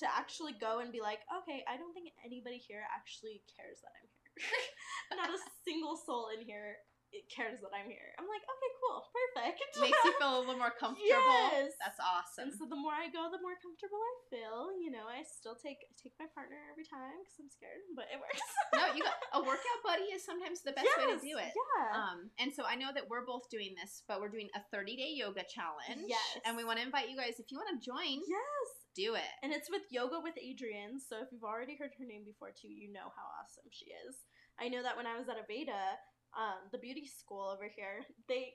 To 0.00 0.08
actually 0.08 0.56
go 0.56 0.80
and 0.80 0.88
be 0.88 1.04
like, 1.04 1.20
okay, 1.28 1.60
I 1.68 1.76
don't 1.76 1.92
think 1.92 2.08
anybody 2.24 2.56
here 2.56 2.88
actually 2.88 3.44
cares 3.52 3.84
that 3.84 3.92
I'm 3.92 4.08
here. 4.08 5.20
Not 5.20 5.28
a 5.28 5.36
single 5.68 6.00
soul 6.00 6.32
in 6.32 6.40
here 6.40 6.80
it 7.10 7.26
cares 7.26 7.58
that 7.58 7.74
I'm 7.74 7.90
here. 7.90 8.14
I'm 8.18 8.30
like, 8.30 8.42
okay, 8.46 8.72
cool, 8.78 9.02
perfect. 9.10 9.58
Makes 9.82 9.98
you 10.06 10.14
feel 10.18 10.38
a 10.38 10.42
little 10.46 10.58
more 10.58 10.74
comfortable. 10.82 11.10
Yes. 11.10 11.74
That's 11.82 11.98
awesome. 11.98 12.50
And 12.50 12.52
so 12.54 12.70
the 12.70 12.78
more 12.78 12.94
I 12.94 13.10
go, 13.10 13.26
the 13.30 13.42
more 13.42 13.58
comfortable 13.58 13.98
I 13.98 14.14
feel. 14.30 14.70
You 14.78 14.94
know, 14.94 15.10
I 15.10 15.26
still 15.26 15.58
take 15.58 15.82
take 15.98 16.14
my 16.22 16.30
partner 16.30 16.58
every 16.70 16.86
time 16.86 17.18
because 17.22 17.38
I'm 17.42 17.50
scared, 17.50 17.82
but 17.98 18.06
it 18.14 18.18
works. 18.22 18.42
no, 18.78 18.94
you 18.94 19.02
got 19.02 19.18
a 19.38 19.42
workout 19.42 19.80
buddy 19.82 20.14
is 20.14 20.22
sometimes 20.22 20.62
the 20.62 20.74
best 20.74 20.86
way 20.98 21.10
to 21.10 21.18
do 21.18 21.34
it. 21.38 21.50
Yeah. 21.50 21.90
Um, 21.90 22.30
and 22.38 22.54
so 22.54 22.62
I 22.62 22.78
know 22.78 22.94
that 22.94 23.10
we're 23.10 23.26
both 23.26 23.50
doing 23.50 23.74
this, 23.74 24.06
but 24.06 24.22
we're 24.22 24.30
doing 24.30 24.46
a 24.54 24.62
30 24.70 24.94
day 24.94 25.10
yoga 25.18 25.42
challenge. 25.50 26.06
Yes. 26.06 26.38
And 26.46 26.54
we 26.54 26.62
want 26.62 26.78
to 26.78 26.86
invite 26.86 27.10
you 27.10 27.18
guys, 27.18 27.42
if 27.42 27.50
you 27.50 27.58
want 27.58 27.74
to 27.74 27.82
join, 27.82 28.22
yes. 28.22 28.66
do 28.94 29.18
it. 29.18 29.30
And 29.42 29.50
it's 29.50 29.66
with 29.66 29.82
Yoga 29.90 30.22
with 30.22 30.38
Adriene. 30.38 31.02
So 31.02 31.18
if 31.18 31.34
you've 31.34 31.46
already 31.46 31.74
heard 31.74 31.90
her 31.98 32.06
name 32.06 32.22
before 32.22 32.54
too, 32.54 32.70
you 32.70 32.92
know 32.94 33.10
how 33.18 33.26
awesome 33.42 33.66
she 33.74 33.90
is. 34.06 34.14
I 34.60 34.68
know 34.68 34.82
that 34.82 34.96
when 34.96 35.08
I 35.08 35.16
was 35.16 35.28
at 35.28 35.40
Aveda, 35.40 35.96
um, 36.36 36.68
the 36.72 36.78
beauty 36.78 37.06
school 37.06 37.48
over 37.50 37.66
here, 37.66 38.06
they 38.28 38.54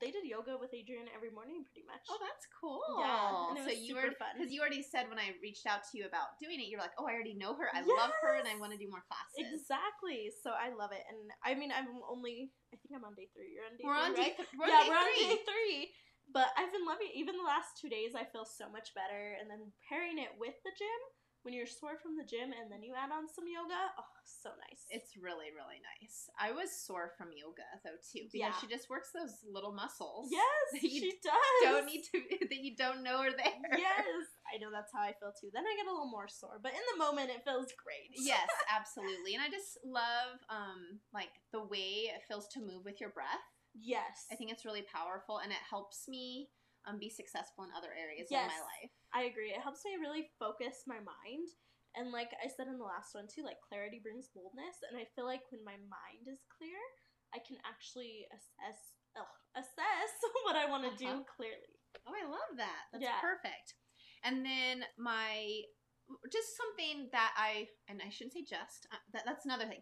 they 0.00 0.08
did 0.08 0.24
yoga 0.24 0.56
with 0.56 0.72
Adriene 0.72 1.12
every 1.12 1.28
morning 1.28 1.60
pretty 1.68 1.84
much. 1.84 2.00
Oh, 2.08 2.16
that's 2.16 2.48
cool. 2.56 2.80
Yeah, 3.04 3.52
and 3.52 3.60
it 3.60 3.64
so 3.68 3.70
was 3.70 3.80
you 3.84 3.92
super 3.94 4.08
were 4.08 4.16
fun. 4.16 4.32
because 4.34 4.48
you 4.48 4.64
already 4.64 4.80
said 4.80 5.12
when 5.12 5.20
I 5.20 5.36
reached 5.44 5.68
out 5.68 5.84
to 5.92 6.00
you 6.00 6.08
about 6.08 6.40
doing 6.40 6.56
it, 6.56 6.66
you 6.72 6.80
were 6.80 6.84
like, 6.86 6.96
"Oh, 6.96 7.04
I 7.04 7.12
already 7.12 7.36
know 7.36 7.52
her. 7.54 7.68
I 7.76 7.84
love 7.84 8.10
her, 8.24 8.40
and 8.40 8.48
I 8.48 8.56
want 8.56 8.72
to 8.72 8.80
do 8.80 8.88
more 8.88 9.04
classes." 9.04 9.44
Exactly. 9.44 10.32
So 10.40 10.56
I 10.56 10.72
love 10.72 10.90
it, 10.96 11.04
and 11.04 11.20
I 11.44 11.52
mean, 11.52 11.68
I'm 11.68 12.00
only. 12.08 12.50
I 12.72 12.80
think 12.80 12.96
I'm 12.96 13.04
on 13.04 13.12
day 13.14 13.28
three. 13.36 13.52
You're 13.54 13.68
on 13.68 13.76
day 13.76 13.84
We're 13.84 14.00
on 14.00 14.12
three, 14.16 14.24
day, 14.24 14.30
right? 14.32 14.36
th- 14.40 14.52
we're 14.56 14.68
yeah, 14.72 14.82
on 14.82 14.88
day 14.88 14.90
we're 14.90 15.04
on 15.04 15.14
day 15.20 15.36
three. 15.44 15.80
But 16.32 16.48
I've 16.56 16.72
been 16.72 16.88
loving. 16.88 17.12
it. 17.12 17.20
Even 17.20 17.36
the 17.36 17.44
last 17.44 17.76
two 17.76 17.92
days, 17.92 18.16
I 18.16 18.24
feel 18.24 18.48
so 18.48 18.66
much 18.72 18.96
better. 18.96 19.36
And 19.36 19.46
then 19.46 19.68
pairing 19.84 20.16
it 20.16 20.32
with 20.40 20.56
the 20.64 20.72
gym, 20.72 21.00
when 21.44 21.52
you're 21.54 21.68
sore 21.68 22.00
from 22.00 22.16
the 22.16 22.24
gym, 22.24 22.50
and 22.56 22.72
then 22.72 22.82
you 22.82 22.92
add 22.96 23.12
on 23.12 23.28
some 23.28 23.44
yoga, 23.46 23.76
oh, 24.00 24.12
so 24.24 24.50
nice. 24.56 24.88
It's 24.88 25.16
really, 25.20 25.52
really 25.52 25.78
nice. 25.84 26.28
I 26.40 26.50
was 26.52 26.72
sore 26.72 27.12
from 27.16 27.28
yoga 27.36 27.64
though 27.84 28.00
too 28.00 28.26
because 28.32 28.32
Yeah. 28.34 28.56
she 28.60 28.66
just 28.66 28.88
works 28.88 29.12
those 29.12 29.44
little 29.44 29.72
muscles. 29.72 30.32
yes, 30.32 30.80
she 30.80 31.20
does. 31.22 31.60
Don't 31.62 31.86
need 31.86 32.04
to 32.12 32.18
that 32.48 32.60
you 32.64 32.74
don't 32.76 33.02
know 33.04 33.20
are 33.20 33.30
there. 33.32 33.60
yes, 33.76 34.24
I 34.48 34.58
know 34.58 34.72
that's 34.72 34.92
how 34.92 35.00
I 35.04 35.12
feel 35.20 35.32
too. 35.36 35.50
Then 35.52 35.64
I 35.68 35.76
get 35.76 35.86
a 35.86 35.92
little 35.92 36.10
more 36.10 36.28
sore, 36.28 36.58
but 36.62 36.72
in 36.72 36.84
the 36.92 36.98
moment, 37.04 37.30
it 37.30 37.44
feels 37.44 37.68
great. 37.76 38.10
yes, 38.16 38.48
absolutely. 38.72 39.34
And 39.34 39.42
I 39.44 39.48
just 39.52 39.78
love 39.84 40.40
um 40.48 41.00
like 41.12 41.32
the 41.52 41.62
way 41.64 42.08
it 42.08 42.24
feels 42.26 42.48
to 42.56 42.60
move 42.60 42.84
with 42.84 43.00
your 43.00 43.10
breath. 43.10 43.44
Yes. 43.76 44.26
I 44.30 44.36
think 44.36 44.50
it's 44.52 44.64
really 44.64 44.86
powerful 44.88 45.38
and 45.38 45.50
it 45.52 45.58
helps 45.68 46.06
me 46.08 46.48
um 46.86 46.98
be 46.98 47.08
successful 47.08 47.64
in 47.64 47.70
other 47.76 47.92
areas 47.96 48.28
Yes. 48.30 48.48
of 48.48 48.54
my 48.56 48.62
life. 48.64 48.92
I 49.14 49.22
agree. 49.30 49.50
It 49.54 49.62
helps 49.62 49.84
me 49.84 49.96
really 50.00 50.28
focus 50.38 50.84
my 50.86 50.98
mind. 51.00 51.48
And 51.96 52.10
like 52.10 52.34
I 52.42 52.48
said 52.50 52.66
in 52.66 52.78
the 52.78 52.84
last 52.84 53.14
one 53.14 53.30
too, 53.30 53.46
like 53.46 53.62
clarity 53.62 54.00
brings 54.02 54.28
boldness. 54.34 54.82
And 54.90 54.98
I 54.98 55.06
feel 55.14 55.24
like 55.26 55.46
when 55.54 55.62
my 55.64 55.78
mind 55.86 56.26
is 56.26 56.42
clear, 56.50 56.74
I 57.32 57.38
can 57.38 57.56
actually 57.62 58.26
assess 58.34 58.98
ugh, 59.14 59.30
assess 59.54 60.12
what 60.44 60.56
I 60.58 60.66
want 60.66 60.82
to 60.84 60.94
do 60.98 61.10
Uh-huh. 61.22 61.30
clearly. 61.36 61.78
Oh, 62.06 62.12
I 62.12 62.26
love 62.26 62.58
that. 62.58 62.90
That's 62.92 63.04
Yeah. 63.06 63.22
perfect. 63.22 63.78
And 64.26 64.44
then 64.44 64.84
my 64.98 65.62
just 66.30 66.56
something 66.58 67.08
that 67.12 67.32
I 67.38 67.68
and 67.88 68.02
I 68.04 68.10
shouldn't 68.10 68.34
say 68.34 68.42
just 68.44 68.86
uh, 68.92 69.00
that, 69.12 69.22
that's 69.24 69.46
another 69.46 69.64
thing. 69.66 69.80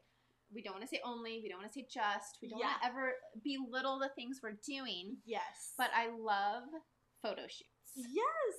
We 0.55 0.61
don't 0.63 0.75
want 0.75 0.85
to 0.85 0.89
say 0.89 1.01
only. 1.05 1.41
We 1.43 1.49
don't 1.49 1.59
want 1.65 1.73
to 1.73 1.79
say 1.81 1.87
just. 1.89 2.39
We 2.43 2.49
don't 2.49 2.61
want 2.61 2.77
to 2.83 2.87
ever 2.87 3.15
belittle 3.43 3.99
the 3.99 4.11
things 4.15 4.41
we're 4.43 4.61
doing. 4.67 5.17
Yes. 5.25 5.73
But 5.79 5.89
I 5.97 6.11
love 6.13 6.69
photo 7.23 7.43
shoots. 7.43 7.95
yes. 7.95 8.55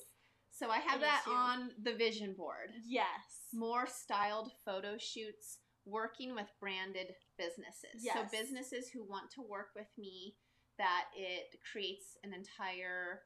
So 0.51 0.69
I 0.69 0.77
have 0.77 0.99
I 0.99 1.05
that 1.05 1.21
too. 1.25 1.31
on 1.31 1.71
the 1.81 1.93
vision 1.93 2.35
board. 2.37 2.69
Yes. 2.85 3.07
More 3.53 3.87
styled 3.87 4.51
photo 4.63 4.97
shoots 4.97 5.59
working 5.85 6.35
with 6.35 6.47
branded 6.59 7.07
businesses. 7.37 8.07
So 8.13 8.23
businesses 8.31 8.89
who 8.89 9.03
want 9.03 9.31
to 9.31 9.41
work 9.41 9.69
with 9.75 9.87
me 9.97 10.35
that 10.77 11.05
it 11.15 11.57
creates 11.71 12.17
an 12.23 12.33
entire 12.33 13.21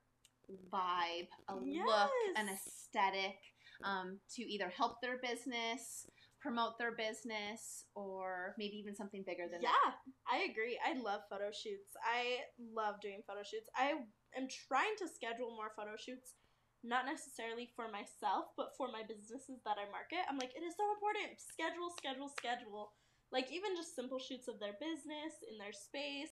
vibe, 0.73 1.27
a 1.49 1.55
look, 1.55 2.11
an 2.37 2.49
aesthetic 2.49 3.37
um, 3.83 4.19
to 4.35 4.43
either 4.43 4.69
help 4.69 5.01
their 5.01 5.17
business, 5.21 6.07
promote 6.41 6.77
their 6.79 6.95
business, 6.95 7.85
or 7.95 8.55
maybe 8.57 8.75
even 8.77 8.95
something 8.95 9.23
bigger 9.25 9.43
than 9.51 9.61
yeah, 9.61 9.69
that. 9.69 9.95
I 10.31 10.49
agree. 10.49 10.79
I 10.83 10.99
love 10.99 11.21
photo 11.29 11.51
shoots. 11.51 11.95
I 12.03 12.39
love 12.73 12.95
doing 13.01 13.21
photo 13.27 13.41
shoots. 13.43 13.69
I 13.75 13.93
am 14.35 14.47
trying 14.49 14.95
to 14.99 15.07
schedule 15.07 15.55
more 15.55 15.71
photo 15.75 15.95
shoots, 15.95 16.35
not 16.83 17.05
necessarily 17.05 17.69
for 17.75 17.87
myself, 17.87 18.51
but 18.57 18.75
for 18.75 18.89
my 18.89 19.03
businesses 19.05 19.61
that 19.63 19.79
I 19.79 19.87
market. 19.89 20.25
I'm 20.27 20.37
like, 20.41 20.55
it 20.55 20.65
is 20.65 20.75
so 20.75 20.85
important. 20.95 21.39
Schedule, 21.39 21.93
schedule, 21.95 22.31
schedule. 22.33 22.91
Like 23.31 23.51
even 23.51 23.75
just 23.75 23.95
simple 23.95 24.19
shoots 24.19 24.47
of 24.47 24.59
their 24.59 24.79
business 24.79 25.39
in 25.45 25.59
their 25.59 25.75
space. 25.75 26.31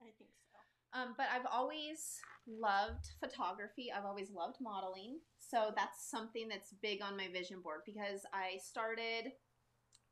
I 0.00 0.12
think 0.16 0.30
so. 0.52 0.58
Um, 0.92 1.14
but 1.16 1.26
I've 1.32 1.48
always 1.50 2.20
loved 2.46 3.08
photography. 3.20 3.92
I've 3.92 4.04
always 4.04 4.30
loved 4.30 4.56
modeling. 4.60 5.20
So 5.38 5.72
that's 5.76 6.10
something 6.10 6.48
that's 6.48 6.74
big 6.82 7.02
on 7.02 7.16
my 7.16 7.28
vision 7.32 7.60
board 7.62 7.80
because 7.86 8.22
I 8.32 8.58
started 8.62 9.32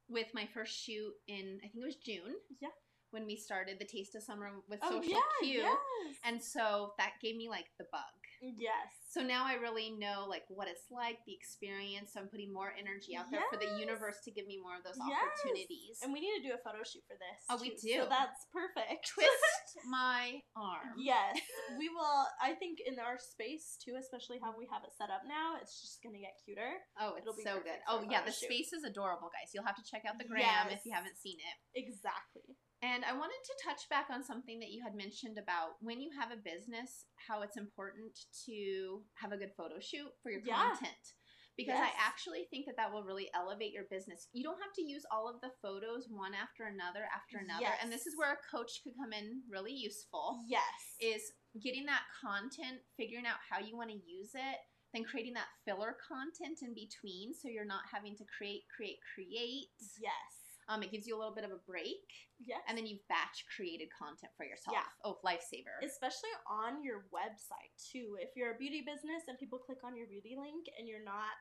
with 0.08 0.28
my 0.34 0.48
first 0.54 0.74
shoot 0.74 1.12
in 1.26 1.58
I 1.60 1.68
think 1.68 1.82
it 1.82 1.86
was 1.86 1.96
June. 1.96 2.34
Yeah. 2.60 2.74
When 3.10 3.24
we 3.24 3.36
started 3.36 3.78
the 3.78 3.86
Taste 3.86 4.14
of 4.14 4.22
Summer 4.22 4.50
with 4.68 4.80
Oh 4.82 5.00
Social 5.00 5.12
yeah, 5.12 5.32
Q. 5.40 5.48
yes. 5.64 5.76
And 6.24 6.42
so 6.42 6.92
that 6.98 7.12
gave 7.22 7.36
me 7.36 7.48
like 7.48 7.66
the 7.78 7.86
bug. 7.90 8.12
yes. 8.40 8.92
So 9.08 9.24
now 9.24 9.48
I 9.48 9.54
really 9.56 9.88
know 9.96 10.28
like 10.28 10.44
what 10.52 10.68
it's 10.68 10.84
like, 10.92 11.16
the 11.26 11.32
experience. 11.32 12.12
So 12.12 12.20
I'm 12.20 12.28
putting 12.28 12.52
more 12.52 12.70
energy 12.76 13.16
out 13.16 13.32
there 13.32 13.40
for 13.50 13.56
the 13.56 13.80
universe 13.80 14.20
to 14.28 14.30
give 14.30 14.44
me 14.46 14.60
more 14.60 14.76
of 14.76 14.84
those 14.84 15.00
Yes. 15.00 15.16
opportunities. 15.24 15.98
And 16.04 16.12
we 16.12 16.20
need 16.20 16.36
to 16.38 16.44
do 16.44 16.52
a 16.52 16.60
photo 16.60 16.84
shoot 16.84 17.00
for 17.08 17.16
this. 17.16 17.40
Oh, 17.48 17.56
we 17.56 17.72
too, 17.80 17.96
So 17.98 18.04
do. 18.04 18.12
that's 18.12 18.44
perfect. 18.52 19.08
Twist 19.08 19.66
my 19.88 20.44
arm. 20.54 20.92
yes, 21.00 21.40
we 21.80 21.88
will. 21.88 22.28
I 22.44 22.52
think 22.60 22.78
in 22.84 23.00
our 23.00 23.16
space 23.16 23.80
too, 23.80 23.96
especially 23.96 24.36
how 24.44 24.52
we 24.52 24.68
have 24.68 24.84
it 24.84 24.92
set 25.00 25.08
up 25.08 25.24
now, 25.24 25.56
it's 25.56 25.80
just 25.80 26.04
gonna 26.04 26.20
get 26.20 26.36
cuter. 26.44 26.76
Oh, 27.00 27.16
it's 27.16 27.24
It'll 27.24 27.40
be 27.40 27.48
so 27.48 27.58
good. 27.64 27.80
Oh 27.88 28.04
yeah, 28.04 28.20
the 28.20 28.30
shoot. 28.36 28.52
space 28.52 28.70
is 28.76 28.84
adorable, 28.84 29.32
guys. 29.32 29.50
You'll 29.56 29.66
have 29.66 29.80
to 29.80 29.86
check 29.88 30.04
out 30.04 30.20
the 30.20 30.28
gram 30.28 30.68
if 30.68 30.84
you 30.84 30.92
haven't 30.92 31.16
seen 31.16 31.40
it. 31.40 31.56
Exactly. 31.74 32.54
And 32.82 33.04
I 33.04 33.12
wanted 33.12 33.42
to 33.42 33.64
touch 33.66 33.88
back 33.90 34.06
on 34.10 34.22
something 34.22 34.60
that 34.60 34.70
you 34.70 34.82
had 34.84 34.94
mentioned 34.94 35.36
about 35.38 35.76
when 35.80 36.00
you 36.00 36.10
have 36.18 36.30
a 36.30 36.36
business, 36.38 37.06
how 37.18 37.42
it's 37.42 37.56
important 37.56 38.14
to 38.46 39.02
have 39.14 39.32
a 39.32 39.36
good 39.36 39.50
photo 39.56 39.80
shoot 39.80 40.10
for 40.22 40.30
your 40.30 40.42
Yeah. 40.46 40.54
content. 40.78 41.14
Because 41.56 41.80
I 41.80 41.90
actually 41.98 42.46
think 42.54 42.66
that 42.66 42.76
that 42.76 42.92
will 42.92 43.02
really 43.02 43.28
elevate 43.34 43.72
your 43.72 43.82
business. 43.90 44.28
You 44.32 44.44
don't 44.44 44.62
have 44.62 44.72
to 44.74 44.82
use 44.86 45.02
all 45.10 45.26
of 45.28 45.40
the 45.40 45.50
photos 45.60 46.06
one 46.08 46.32
after 46.32 46.66
another 46.66 47.08
after 47.12 47.38
another. 47.38 47.74
And 47.82 47.90
this 47.90 48.06
is 48.06 48.16
where 48.16 48.32
a 48.32 48.38
coach 48.56 48.70
could 48.84 48.94
come 48.94 49.12
in 49.12 49.42
really 49.50 49.72
useful 49.72 50.44
Yes. 50.46 50.62
is 51.00 51.32
getting 51.60 51.84
that 51.86 52.02
content, 52.22 52.78
figuring 52.96 53.26
out 53.26 53.42
how 53.50 53.58
you 53.58 53.76
want 53.76 53.90
to 53.90 53.96
use 53.96 54.30
it, 54.36 54.58
then 54.94 55.02
creating 55.02 55.34
that 55.34 55.50
filler 55.64 55.96
content 56.06 56.62
in 56.62 56.74
between 56.74 57.34
so 57.34 57.48
you're 57.48 57.64
not 57.64 57.82
having 57.90 58.16
to 58.18 58.24
create, 58.38 58.62
create, 58.70 58.98
create. 59.12 59.66
yes. 59.98 60.37
Um, 60.68 60.84
it 60.84 60.92
gives 60.92 61.08
you 61.08 61.16
a 61.16 61.20
little 61.20 61.32
bit 61.34 61.44
of 61.48 61.50
a 61.50 61.60
break, 61.64 62.04
Yes. 62.44 62.60
and 62.68 62.76
then 62.76 62.84
you've 62.84 63.00
batch 63.08 63.48
created 63.56 63.88
content 63.96 64.32
for 64.36 64.44
yourself. 64.44 64.76
Yeah. 64.76 64.84
Oh, 65.02 65.16
lifesaver. 65.24 65.80
especially 65.82 66.28
on 66.44 66.84
your 66.84 67.08
website 67.08 67.72
too. 67.80 68.20
If 68.20 68.36
you're 68.36 68.52
a 68.52 68.58
beauty 68.60 68.84
business 68.84 69.24
and 69.28 69.38
people 69.40 69.58
click 69.58 69.80
on 69.82 69.96
your 69.96 70.06
beauty 70.06 70.36
link 70.36 70.68
and 70.76 70.84
you're 70.86 71.02
not 71.02 71.32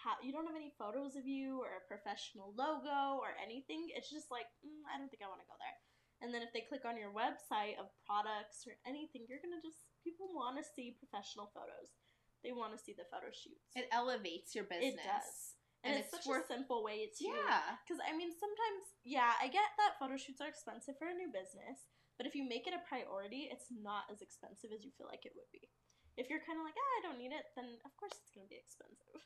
ha- 0.00 0.16
you 0.24 0.32
don't 0.32 0.46
have 0.48 0.56
any 0.56 0.72
photos 0.80 1.16
of 1.20 1.28
you 1.28 1.60
or 1.60 1.76
a 1.76 1.84
professional 1.86 2.56
logo 2.56 3.20
or 3.20 3.36
anything, 3.44 3.92
it's 3.92 4.08
just 4.08 4.30
like 4.32 4.48
mm, 4.64 4.80
I 4.88 4.96
don't 4.96 5.12
think 5.12 5.20
I 5.20 5.28
want 5.28 5.44
to 5.44 5.50
go 5.52 5.58
there. 5.60 5.76
And 6.24 6.32
then 6.32 6.40
if 6.40 6.48
they 6.56 6.64
click 6.64 6.88
on 6.88 6.96
your 6.96 7.12
website 7.12 7.76
of 7.76 7.92
products 8.08 8.64
or 8.64 8.72
anything, 8.88 9.26
you're 9.28 9.42
gonna 9.44 9.60
just 9.60 9.84
people 10.00 10.32
want 10.32 10.56
to 10.56 10.64
see 10.64 10.96
professional 10.96 11.52
photos. 11.52 11.92
They 12.40 12.50
want 12.56 12.72
to 12.72 12.80
see 12.80 12.96
the 12.96 13.04
photo 13.12 13.28
shoots. 13.30 13.70
it 13.76 13.86
elevates 13.92 14.54
your 14.56 14.64
business. 14.64 14.96
It 14.96 15.06
does. 15.06 15.60
And, 15.82 15.94
and 15.94 16.00
it's, 16.02 16.14
it's 16.14 16.24
such 16.24 16.30
a 16.30 16.46
simple 16.46 16.82
way 16.86 17.10
to 17.10 17.22
Yeah. 17.26 17.76
because 17.82 17.98
I 18.02 18.14
mean, 18.14 18.30
sometimes, 18.30 18.82
yeah, 19.02 19.34
I 19.42 19.50
get 19.50 19.66
that 19.82 19.98
photo 19.98 20.14
shoots 20.16 20.40
are 20.40 20.48
expensive 20.50 20.94
for 20.98 21.10
a 21.10 21.14
new 21.14 21.28
business, 21.34 21.90
but 22.16 22.26
if 22.26 22.34
you 22.38 22.46
make 22.46 22.70
it 22.70 22.74
a 22.74 22.82
priority, 22.86 23.50
it's 23.50 23.66
not 23.70 24.06
as 24.10 24.22
expensive 24.22 24.70
as 24.70 24.86
you 24.86 24.94
feel 24.94 25.10
like 25.10 25.26
it 25.26 25.34
would 25.34 25.50
be. 25.50 25.66
If 26.14 26.28
you're 26.28 26.44
kind 26.44 26.60
of 26.60 26.64
like, 26.68 26.76
ah, 26.76 26.92
I 26.98 27.02
don't 27.08 27.18
need 27.18 27.32
it, 27.32 27.50
then 27.56 27.80
of 27.82 27.92
course 27.96 28.12
it's 28.14 28.30
going 28.30 28.44
to 28.46 28.52
be 28.52 28.60
expensive. 28.60 29.22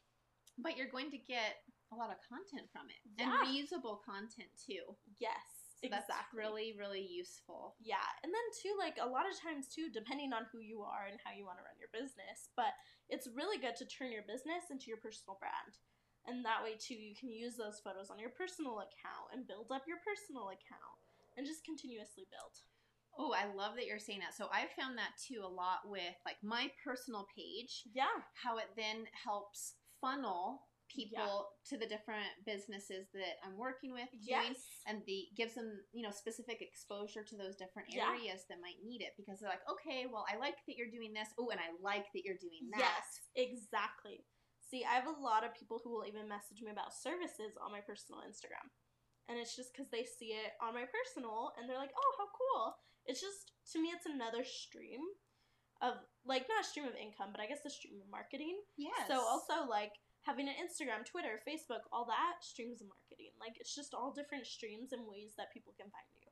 But 0.57 0.79
you're 0.81 0.89
going 0.89 1.13
to 1.13 1.21
get 1.21 1.61
a 1.93 1.97
lot 1.99 2.09
of 2.09 2.17
content 2.25 2.71
from 2.73 2.89
it 2.89 3.03
and 3.21 3.29
reusable 3.45 4.01
content 4.01 4.49
too. 4.57 4.97
Yes, 5.21 5.77
So 5.83 5.93
exactly. 5.93 6.09
that's 6.09 6.33
really, 6.33 6.73
really 6.81 7.05
useful. 7.05 7.77
Yeah, 7.85 8.01
and 8.25 8.33
then 8.33 8.47
too, 8.57 8.73
like 8.81 8.97
a 8.97 9.05
lot 9.05 9.29
of 9.29 9.37
times 9.37 9.69
too, 9.69 9.93
depending 9.93 10.33
on 10.33 10.49
who 10.49 10.65
you 10.65 10.81
are 10.81 11.13
and 11.13 11.21
how 11.21 11.37
you 11.37 11.45
want 11.45 11.61
to 11.61 11.67
run 11.69 11.77
your 11.77 11.93
business, 11.93 12.49
but 12.57 12.73
it's 13.13 13.29
really 13.37 13.61
good 13.61 13.77
to 13.77 13.85
turn 13.85 14.09
your 14.15 14.25
business 14.25 14.73
into 14.73 14.89
your 14.89 14.97
personal 15.03 15.37
brand. 15.37 15.77
And 16.27 16.45
that 16.45 16.63
way 16.63 16.75
too, 16.79 16.95
you 16.95 17.15
can 17.15 17.31
use 17.33 17.57
those 17.57 17.81
photos 17.83 18.11
on 18.11 18.19
your 18.19 18.31
personal 18.31 18.79
account 18.83 19.33
and 19.33 19.47
build 19.47 19.71
up 19.71 19.87
your 19.87 19.99
personal 20.03 20.49
account 20.51 20.99
and 21.37 21.47
just 21.47 21.65
continuously 21.65 22.27
build. 22.31 22.55
Oh, 23.19 23.33
I 23.33 23.47
love 23.55 23.77
that 23.77 23.87
you're 23.87 23.99
saying 23.99 24.21
that. 24.21 24.35
So 24.37 24.49
I've 24.53 24.73
found 24.79 24.99
that 24.99 25.17
too 25.17 25.41
a 25.43 25.49
lot 25.49 25.89
with 25.89 26.17
like 26.27 26.37
my 26.43 26.71
personal 26.85 27.27
page, 27.35 27.85
Yeah, 27.95 28.13
how 28.35 28.59
it 28.59 28.69
then 28.77 29.07
helps 29.25 29.77
funnel 30.01 30.69
people 30.89 31.49
to 31.67 31.77
the 31.77 31.87
different 31.87 32.31
businesses 32.45 33.09
that 33.13 33.43
I'm 33.45 33.57
working 33.57 33.93
with 33.93 34.09
doing 34.23 34.55
yes. 34.55 34.85
and 34.87 35.03
the 35.07 35.27
gives 35.37 35.55
them, 35.55 35.81
you 35.93 36.03
know, 36.03 36.13
specific 36.13 36.63
exposure 36.63 37.25
to 37.25 37.37
those 37.37 37.57
different 37.57 37.89
Yeah. 37.91 38.11
areas 38.11 38.45
that 38.49 38.61
might 38.61 38.79
need 38.85 39.03
it 39.03 39.15
because 39.17 39.41
they're 39.41 39.51
like, 39.51 39.67
"Okay, 39.69 40.07
well, 40.07 40.25
I 40.31 40.37
like 40.37 40.65
that 40.67 40.77
you're 40.77 40.91
doing 40.91 41.13
this. 41.13 41.29
Oh, 41.39 41.51
and 41.51 41.59
I 41.59 41.73
like 41.81 42.13
that 42.13 42.25
you're 42.25 42.37
doing 42.39 42.71
that." 42.71 42.79
Yes, 42.79 43.21
exactly. 43.35 44.27
See, 44.67 44.83
I 44.83 44.99
have 44.99 45.07
a 45.07 45.23
lot 45.23 45.47
of 45.47 45.55
people 45.55 45.79
who 45.79 45.95
will 45.95 46.07
even 46.07 46.27
message 46.27 46.59
me 46.59 46.75
about 46.75 46.91
services 46.91 47.55
on 47.63 47.71
my 47.71 47.79
personal 47.81 48.27
Instagram. 48.27 48.67
And 49.31 49.39
it's 49.39 49.55
just 49.55 49.71
because 49.75 49.91
they 49.91 50.07
see 50.07 50.35
it 50.35 50.59
on 50.59 50.75
my 50.75 50.87
personal 50.87 51.55
and 51.55 51.67
they're 51.67 51.79
like, 51.79 51.95
oh, 51.95 52.13
how 52.19 52.29
cool. 52.31 52.79
It's 53.07 53.23
just, 53.23 53.55
to 53.75 53.79
me, 53.79 53.95
it's 53.95 54.07
another 54.07 54.43
stream 54.43 55.03
of, 55.83 56.03
like, 56.27 56.51
not 56.51 56.63
a 56.63 56.67
stream 56.67 56.87
of 56.87 56.99
income, 56.99 57.31
but 57.31 57.39
I 57.39 57.47
guess 57.47 57.63
a 57.63 57.71
stream 57.71 58.03
of 58.03 58.11
marketing. 58.11 58.59
Yes. 58.75 59.07
So, 59.07 59.23
also, 59.23 59.67
like, 59.67 59.95
having 60.27 60.51
an 60.51 60.59
Instagram, 60.59 61.07
Twitter, 61.07 61.39
Facebook, 61.47 61.87
all 61.95 62.07
that 62.11 62.43
streams 62.43 62.83
of 62.83 62.91
marketing. 62.91 63.35
Like, 63.39 63.59
it's 63.63 63.75
just 63.75 63.95
all 63.95 64.11
different 64.11 64.47
streams 64.47 64.91
and 64.91 65.07
ways 65.07 65.39
that 65.39 65.55
people 65.55 65.75
can 65.79 65.91
find 65.95 66.11
you. 66.19 66.27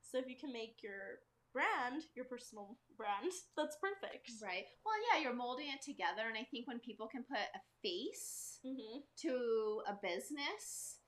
So, 0.00 0.16
if 0.16 0.28
you 0.28 0.40
can 0.40 0.52
make 0.52 0.80
your 0.80 1.20
brand 1.54 2.02
your 2.18 2.26
personal 2.26 2.76
brand, 2.98 3.30
that's 3.56 3.78
perfect. 3.80 4.28
Right. 4.42 4.66
Well, 4.84 4.98
yeah, 5.08 5.22
you're 5.22 5.38
molding 5.38 5.70
it 5.70 5.80
together, 5.80 6.26
and 6.26 6.36
I 6.36 6.44
think 6.50 6.66
when 6.66 6.80
people 6.82 7.06
can 7.06 7.22
put 7.22 7.38
a 7.38 7.62
face 7.80 8.58
Mm-hmm. 8.66 9.04
to 9.22 9.82
a 9.86 9.94
business, 10.00 10.98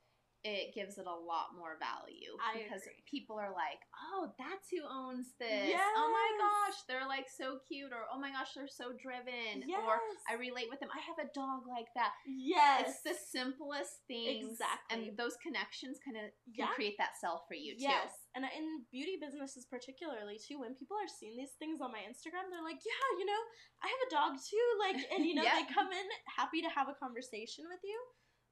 it 0.45 0.75
gives 0.75 0.99
it 0.99 1.07
a 1.07 1.15
lot 1.15 1.57
more 1.59 1.75
value 1.81 2.37
I 2.39 2.63
because 2.63 2.83
agree. 2.83 3.03
people 3.11 3.37
are 3.39 3.51
like, 3.51 3.83
"Oh, 4.13 4.31
that's 4.39 4.71
who 4.71 4.83
owns 4.87 5.35
this." 5.39 5.75
Oh 5.97 6.09
my 6.13 6.29
gosh, 6.39 6.79
they're 6.87 7.07
like 7.09 7.27
so 7.29 7.59
cute, 7.67 7.93
or 7.93 8.07
"Oh 8.13 8.19
my 8.19 8.31
gosh, 8.31 8.55
they're 8.55 8.69
so 8.71 8.93
driven," 8.95 9.67
Yes. 9.67 9.83
or 9.83 9.99
"I 10.31 10.35
relate 10.39 10.71
with 10.71 10.79
them. 10.81 10.91
I 10.95 11.01
have 11.03 11.19
a 11.19 11.31
dog 11.35 11.67
like 11.67 11.89
that." 11.97 12.13
Yes. 12.27 12.87
It's 12.89 13.03
the 13.03 13.15
simplest 13.19 14.07
things, 14.07 14.53
Exactly. 14.61 15.09
and 15.09 15.17
those 15.17 15.37
connections 15.43 15.99
kind 16.05 16.17
of 16.17 16.31
can 16.55 16.67
Yeah. 16.69 16.75
create 16.79 16.97
that 16.99 17.17
sell 17.19 17.45
for 17.49 17.55
you 17.55 17.75
too. 17.75 17.83
Yes. 17.91 18.13
And 18.35 18.45
in 18.45 18.85
beauty 18.93 19.17
businesses 19.17 19.67
particularly 19.67 20.39
too, 20.39 20.61
when 20.61 20.75
people 20.75 20.97
are 20.97 21.09
seeing 21.09 21.37
these 21.37 21.55
things 21.59 21.81
on 21.81 21.91
my 21.91 22.01
Instagram, 22.07 22.51
they're 22.51 22.63
like, 22.63 22.79
Yeah, 22.85 23.19
you 23.19 23.25
know, 23.27 23.43
I 23.83 23.89
have 23.89 24.03
a 24.07 24.11
dog 24.11 24.33
too. 24.39 24.67
Like 24.79 24.97
and 25.11 25.25
you 25.27 25.35
know, 25.35 25.43
Yeah. 25.49 25.55
they 25.59 25.73
come 25.73 25.91
in 25.91 26.07
happy 26.37 26.61
to 26.63 26.69
have 26.69 26.89
a 26.89 26.95
conversation 26.95 27.65
with 27.69 27.81
you. 27.83 27.99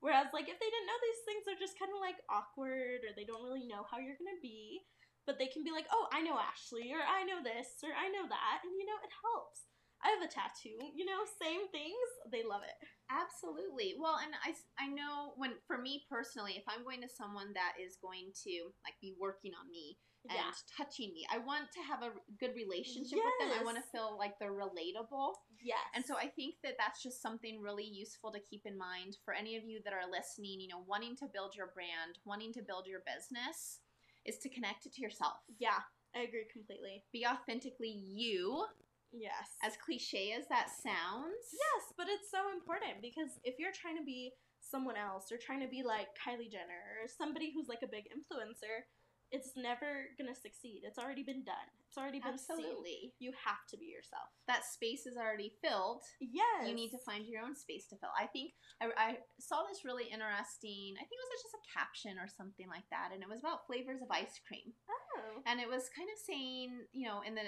Whereas 0.05 0.29
like 0.37 0.53
if 0.53 0.61
they 0.61 0.69
didn't 0.69 0.91
know 0.93 1.01
these 1.01 1.25
things, 1.25 1.43
they're 1.49 1.65
just 1.65 1.81
kinda 1.81 1.97
like 1.97 2.21
awkward 2.29 3.09
or 3.09 3.17
they 3.17 3.25
don't 3.25 3.41
really 3.41 3.65
know 3.65 3.89
how 3.89 3.97
you're 3.97 4.21
gonna 4.21 4.37
be. 4.45 4.85
But 5.25 5.41
they 5.41 5.49
can 5.49 5.65
be 5.65 5.73
like, 5.73 5.89
Oh, 5.89 6.13
I 6.13 6.21
know 6.21 6.37
Ashley 6.37 6.93
or 6.93 7.01
I 7.01 7.25
know 7.25 7.41
this 7.41 7.81
or 7.81 7.97
I 7.97 8.13
know 8.13 8.29
that 8.29 8.59
and 8.69 8.77
you 8.77 8.85
know, 8.85 9.01
it 9.01 9.17
helps. 9.25 9.65
I 10.05 10.13
have 10.13 10.21
a 10.23 10.29
tattoo, 10.33 10.77
you 10.95 11.05
know, 11.07 11.25
same 11.41 11.67
things. 11.73 12.07
They 12.31 12.45
love 12.45 12.61
it. 12.63 12.77
Absolutely. 13.09 13.97
Well, 13.99 14.21
and 14.23 14.33
I, 14.45 14.53
I 14.77 14.89
know 14.89 15.33
when, 15.37 15.53
for 15.67 15.79
me 15.79 16.05
personally, 16.11 16.55
if 16.57 16.65
I'm 16.69 16.85
going 16.85 17.01
to 17.01 17.09
someone 17.09 17.53
that 17.55 17.75
is 17.81 17.97
going 18.01 18.33
to 18.45 18.69
like 18.85 19.01
be 19.01 19.17
working 19.19 19.53
on 19.57 19.71
me 19.71 19.97
and 20.29 20.37
Yeah. 20.37 20.53
touching 20.77 21.13
me, 21.13 21.25
I 21.33 21.39
want 21.39 21.73
to 21.73 21.81
have 21.81 22.03
a 22.03 22.13
good 22.41 22.55
relationship 22.55 23.17
with 23.17 23.37
them. 23.41 23.57
I 23.59 23.65
want 23.65 23.77
to 23.77 23.91
feel 23.93 24.17
like 24.19 24.39
they're 24.39 24.53
relatable. 24.53 25.41
Yes. 25.61 25.81
And 25.95 26.05
so 26.05 26.17
I 26.17 26.29
think 26.29 26.57
that 26.65 26.77
that's 26.79 27.03
just 27.03 27.23
something 27.23 27.61
really 27.61 27.85
useful 27.85 28.33
to 28.33 28.41
keep 28.41 28.67
in 28.67 28.77
mind 28.77 29.17
for 29.25 29.33
any 29.33 29.57
of 29.57 29.65
you 29.65 29.81
that 29.85 29.93
are 29.93 30.05
listening, 30.11 30.61
you 30.61 30.69
know, 30.69 30.85
wanting 30.87 31.17
to 31.17 31.27
build 31.33 31.57
your 31.57 31.73
brand, 31.73 32.21
wanting 32.25 32.53
to 32.55 32.63
build 32.63 32.87
your 32.87 33.01
business, 33.09 33.81
is 34.25 34.37
to 34.39 34.49
connect 34.49 34.85
it 34.85 34.93
to 34.95 35.03
yourself. 35.03 35.41
Yeah, 35.59 35.81
I 36.15 36.21
agree 36.21 36.45
completely. 36.53 37.05
Be 37.13 37.27
authentically 37.27 37.89
you, 37.91 38.65
Yes. 39.15 39.55
as 39.63 39.79
cliche 39.79 40.35
as 40.35 40.47
that 40.49 40.69
sounds. 40.69 41.55
Yes, 41.55 41.95
but 41.97 42.07
it's 42.11 42.31
so 42.31 42.51
important 42.53 43.01
because 43.01 43.39
if 43.45 43.59
you're 43.59 43.75
trying 43.75 43.97
to 43.97 44.05
be 44.05 44.33
someone 44.61 44.97
else 44.97 45.31
or 45.31 45.39
trying 45.39 45.61
to 45.61 45.69
be 45.69 45.83
like 45.83 46.09
Kylie 46.19 46.51
Jenner 46.51 46.99
or 47.01 47.07
somebody 47.07 47.53
who's 47.55 47.69
like 47.69 47.83
a 47.85 47.91
big 47.91 48.11
influencer, 48.11 48.89
it's 49.35 49.57
never 49.57 50.15
gonna 50.17 50.35
succeed. 50.35 50.83
It's 50.85 50.99
already 50.99 51.23
been 51.23 51.43
done. 51.43 51.69
It's 51.89 51.99
already 51.99 52.21
been 52.21 52.39
seen. 52.39 52.59
Absolutely. 52.59 53.15
You 53.19 53.33
have 53.35 53.67
to 53.71 53.77
be 53.79 53.87
yourself. 53.87 54.31
That 54.47 54.63
space 54.63 55.07
is 55.07 55.17
already 55.19 55.55
filled. 55.59 56.03
Yes. 56.21 56.67
You 56.67 56.75
need 56.75 56.91
to 56.91 57.03
find 57.03 57.27
your 57.27 57.43
own 57.43 57.55
space 57.55 57.87
to 57.91 57.97
fill. 57.99 58.15
I 58.15 58.27
think 58.31 58.55
I, 58.79 58.91
I 58.95 59.11
saw 59.39 59.67
this 59.67 59.83
really 59.83 60.07
interesting. 60.07 60.95
I 60.99 61.07
think 61.07 61.19
it 61.19 61.31
was 61.35 61.43
just 61.43 61.59
a 61.59 61.67
caption 61.71 62.15
or 62.19 62.31
something 62.31 62.71
like 62.71 62.87
that, 62.95 63.11
and 63.11 63.23
it 63.23 63.31
was 63.31 63.43
about 63.43 63.67
flavors 63.67 64.03
of 64.03 64.11
ice 64.11 64.39
cream. 64.47 64.75
Oh. 64.87 65.43
And 65.47 65.59
it 65.59 65.71
was 65.71 65.91
kind 65.95 66.11
of 66.11 66.19
saying, 66.19 66.87
you 66.95 67.07
know, 67.07 67.23
and 67.27 67.35
then, 67.37 67.47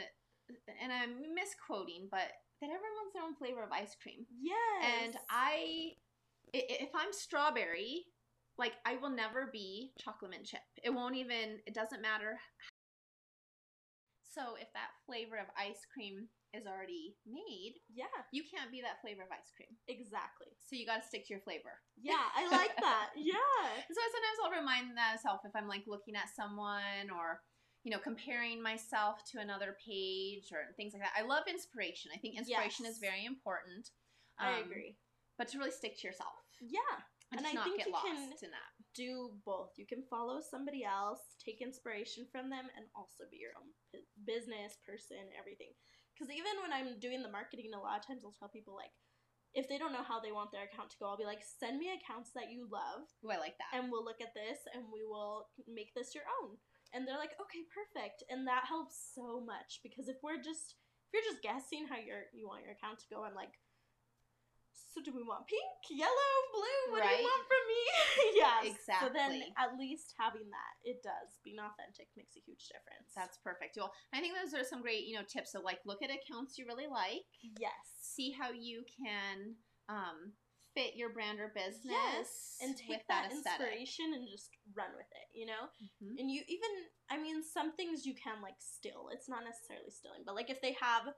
and 0.83 0.93
I'm 0.93 1.35
misquoting, 1.35 2.09
but 2.11 2.29
that 2.61 2.67
everyone's 2.67 3.13
their 3.15 3.23
own 3.25 3.35
flavor 3.37 3.63
of 3.63 3.73
ice 3.73 3.97
cream. 4.03 4.25
Yes. 4.41 5.03
And 5.05 5.17
I, 5.31 5.93
i- 6.55 6.71
if 6.81 6.91
I'm 6.95 7.13
strawberry, 7.13 8.05
like 8.59 8.75
I 8.87 8.97
will 8.97 9.11
never 9.11 9.51
be 9.53 9.93
chocolate 10.01 10.31
mint 10.31 10.47
chip. 10.47 10.61
It 10.83 10.91
won't 10.91 11.17
even. 11.17 11.59
It 11.67 11.75
doesn't 11.75 12.01
matter. 12.03 12.39
So 14.23 14.55
if 14.61 14.69
that 14.75 14.93
flavor 15.07 15.37
of 15.41 15.47
ice 15.57 15.81
cream 15.93 16.29
is 16.53 16.67
already 16.69 17.17
made, 17.25 17.81
Yeah, 17.93 18.13
you 18.33 18.45
can't 18.45 18.71
be 18.71 18.81
that 18.83 19.01
flavor 19.01 19.23
of 19.25 19.33
ice 19.33 19.49
cream. 19.57 19.73
exactly. 19.89 20.49
So 20.61 20.77
you 20.77 20.85
got 20.85 21.01
to 21.01 21.09
stick 21.09 21.25
to 21.27 21.33
your 21.35 21.41
flavor. 21.45 21.81
Yeah, 21.97 22.21
I 22.37 22.45
like 22.49 22.77
that. 22.81 23.11
Yeah. 23.17 23.65
So 23.89 23.97
sometimes 23.97 24.39
I'll 24.45 24.61
remind 24.61 24.95
myself 24.95 25.41
if 25.45 25.53
I'm 25.57 25.69
like 25.69 25.85
looking 25.89 26.17
at 26.17 26.29
someone 26.37 27.09
or 27.13 27.41
you 27.87 27.93
know 27.95 28.03
comparing 28.03 28.59
myself 28.61 29.23
to 29.31 29.39
another 29.39 29.79
page 29.79 30.51
or 30.51 30.75
things 30.75 30.93
like 30.93 31.03
that. 31.07 31.15
I 31.17 31.23
love 31.23 31.45
inspiration. 31.47 32.11
I 32.13 32.19
think 32.19 32.35
inspiration 32.37 32.83
Yes. 32.85 32.95
is 32.95 32.99
very 32.99 33.25
important. 33.25 33.91
I 34.43 34.59
Um, 34.59 34.65
agree. 34.67 34.99
But 35.39 35.47
to 35.55 35.59
really 35.59 35.71
stick 35.71 35.95
to 35.99 36.07
yourself 36.09 36.35
Yeah. 36.61 36.81
and, 37.31 37.39
And 37.39 37.47
I 37.47 37.53
not 37.53 37.65
think 37.65 37.77
get 37.79 37.87
you 37.87 37.93
lost 37.93 38.07
can- 38.07 38.33
in 38.43 38.51
that. 38.51 38.73
do 38.95 39.41
both. 39.45 39.79
You 39.79 39.87
can 39.87 40.03
follow 40.03 40.41
somebody 40.41 40.83
else, 40.83 41.37
take 41.39 41.61
inspiration 41.61 42.27
from 42.27 42.51
them, 42.51 42.69
and 42.75 42.91
also 42.97 43.29
be 43.31 43.37
your 43.37 43.57
own 43.57 43.73
p- 43.93 44.05
business 44.25 44.79
person, 44.79 45.33
everything. 45.39 45.73
Because 46.13 46.31
even 46.31 46.61
when 46.63 46.73
I'm 46.73 46.99
doing 46.99 47.23
the 47.23 47.29
marketing, 47.31 47.73
a 47.75 47.79
lot 47.81 48.01
of 48.01 48.07
times 48.07 48.25
I'll 48.25 48.33
tell 48.33 48.49
people, 48.49 48.75
like, 48.75 48.93
if 49.55 49.69
they 49.69 49.79
don't 49.79 49.93
know 49.93 50.03
how 50.03 50.19
they 50.19 50.33
want 50.33 50.51
their 50.51 50.65
account 50.65 50.91
to 50.91 50.99
go, 50.99 51.07
I'll 51.07 51.17
be 51.17 51.25
like, 51.25 51.45
send 51.45 51.79
me 51.79 51.91
accounts 51.93 52.33
that 52.33 52.51
you 52.51 52.67
love, 52.69 53.03
Ooh, 53.25 53.31
I 53.31 53.37
like 53.37 53.57
that. 53.59 53.71
and 53.75 53.93
we'll 53.93 54.05
look 54.05 54.21
at 54.21 54.35
this 54.35 54.59
and 54.75 54.91
we 54.91 55.05
will 55.05 55.49
make 55.69 55.95
this 55.95 56.15
your 56.17 56.25
own. 56.43 56.59
And 56.97 57.05
they're 57.05 57.21
like, 57.21 57.37
okay, 57.37 57.61
perfect. 57.69 58.25
And 58.33 58.49
that 58.49 58.65
helps 58.65 58.97
so 59.13 59.45
much 59.45 59.85
because 59.85 60.09
if 60.09 60.17
we're 60.25 60.41
just, 60.41 60.81
if 61.05 61.13
you're 61.13 61.29
just 61.29 61.45
guessing 61.45 61.85
how 61.85 62.01
your 62.01 62.33
you 62.33 62.49
want 62.49 62.65
your 62.65 62.73
account 62.73 63.05
to 63.05 63.11
go, 63.13 63.21
I'm 63.21 63.37
like, 63.37 63.53
so 64.73 65.05
do 65.05 65.13
we 65.13 65.21
want 65.21 65.45
pink, 65.45 65.77
yellow, 65.93 66.33
blue? 66.57 66.97
What 66.97 67.05
do 67.05 67.13
you 67.13 67.29
want 67.29 67.45
from 67.45 67.65
me? 67.69 67.85
yes. 68.41 68.63
Exactly. 68.73 69.05
So 69.05 69.13
then 69.13 69.33
at 69.61 69.77
least 69.77 70.17
having 70.17 70.49
that, 70.49 70.75
it 70.89 71.05
does. 71.05 71.37
Being 71.45 71.61
authentic 71.61 72.09
makes 72.17 72.33
a 72.33 72.41
huge 72.41 72.65
difference. 72.73 73.13
That's 73.13 73.37
perfect. 73.45 73.77
Well, 73.77 73.93
I 74.17 74.25
think 74.25 74.33
those 74.33 74.57
are 74.57 74.65
some 74.65 74.81
great, 74.81 75.05
you 75.05 75.21
know, 75.21 75.27
tips. 75.29 75.53
So 75.53 75.61
like 75.61 75.85
look 75.85 76.01
at 76.01 76.09
accounts 76.09 76.57
you 76.57 76.65
really 76.65 76.89
like, 76.89 77.29
yes. 77.61 77.77
see 78.01 78.33
how 78.33 78.57
you 78.57 78.89
can 78.89 79.61
um, 79.93 80.33
fit 80.77 80.93
your 80.95 81.09
brand 81.09 81.41
or 81.41 81.49
business 81.57 81.97
Yes. 81.97 82.61
And 82.61 82.77
take 82.77 83.01
that, 83.09 83.33
that, 83.33 83.33
inspiration 83.33 84.13
and 84.13 84.29
just 84.29 84.53
run 84.77 84.93
with 84.93 85.09
it, 85.09 85.29
you 85.33 85.49
know? 85.49 85.73
Mhm. 85.81 86.21
And 86.21 86.29
you 86.31 86.45
even, 86.47 86.71
I 87.09 87.17
mean, 87.17 87.41
some 87.43 87.73
things 87.73 88.05
you 88.05 88.13
can 88.15 88.45
like 88.45 88.61
still. 88.61 89.09
It's 89.09 89.29
not 89.29 89.45
necessarily 89.45 89.91
stealing, 89.91 90.23
but 90.29 90.37
like 90.37 90.51
if 90.53 90.61
they 90.61 90.77
have 90.77 91.09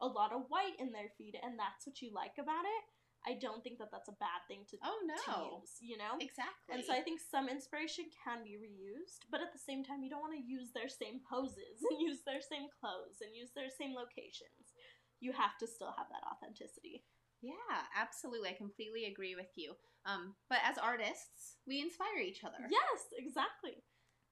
a 0.00 0.06
lot 0.06 0.32
of 0.36 0.44
white 0.52 0.76
in 0.78 0.92
their 0.92 1.08
feed 1.16 1.40
and 1.40 1.58
that's 1.58 1.88
what 1.88 2.02
you 2.04 2.12
like 2.12 2.36
about 2.36 2.68
it, 2.68 2.84
I 3.26 3.34
don't 3.40 3.64
think 3.64 3.78
that 3.82 3.90
that's 3.90 4.12
a 4.12 4.20
bad 4.22 4.44
thing 4.46 4.62
to, 4.70 4.76
Oh 4.84 5.00
to 5.02 5.08
no, 5.08 5.58
use, 5.58 5.80
you 5.80 5.96
know? 5.98 6.14
exactly. 6.20 6.76
And 6.76 6.84
so 6.84 6.92
I 6.92 7.00
think 7.02 7.18
some 7.18 7.48
inspiration 7.48 8.06
can 8.22 8.44
be 8.44 8.54
reused, 8.54 9.26
but 9.32 9.40
at 9.40 9.50
the 9.50 9.58
same 9.58 9.82
time, 9.82 10.04
you 10.04 10.10
don't 10.12 10.22
want 10.22 10.36
to 10.38 10.44
use 10.44 10.70
their 10.70 10.86
same 10.92 11.18
poses 11.26 11.82
and 11.82 11.98
use 11.98 12.22
their 12.22 12.44
same 12.44 12.68
clothes 12.78 13.18
and 13.24 13.34
use 13.34 13.50
their 13.56 13.72
same 13.72 13.96
locations. 13.96 14.76
You 15.18 15.32
have 15.32 15.58
to 15.58 15.66
still 15.66 15.90
have 15.96 16.06
that 16.12 16.22
authenticity. 16.22 17.02
Yeah, 17.46 17.78
absolutely. 17.94 18.50
I 18.50 18.58
completely 18.58 19.06
agree 19.06 19.34
with 19.38 19.50
you. 19.54 19.74
Um, 20.06 20.34
but 20.50 20.58
as 20.62 20.78
artists, 20.78 21.58
we 21.66 21.80
inspire 21.80 22.18
each 22.22 22.42
other. 22.44 22.58
Yes, 22.70 23.06
exactly. 23.18 23.82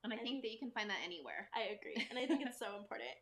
And 0.03 0.13
I 0.13 0.17
I 0.17 0.19
think 0.21 0.41
think- 0.41 0.43
that 0.45 0.53
you 0.53 0.59
can 0.59 0.71
find 0.75 0.91
that 0.91 1.03
anywhere. 1.05 1.49
I 1.55 1.75
agree. 1.75 1.97
And 2.11 2.19
I 2.19 2.27
think 2.27 2.43
it's 2.47 2.59
so 2.59 2.77
important. 2.81 3.15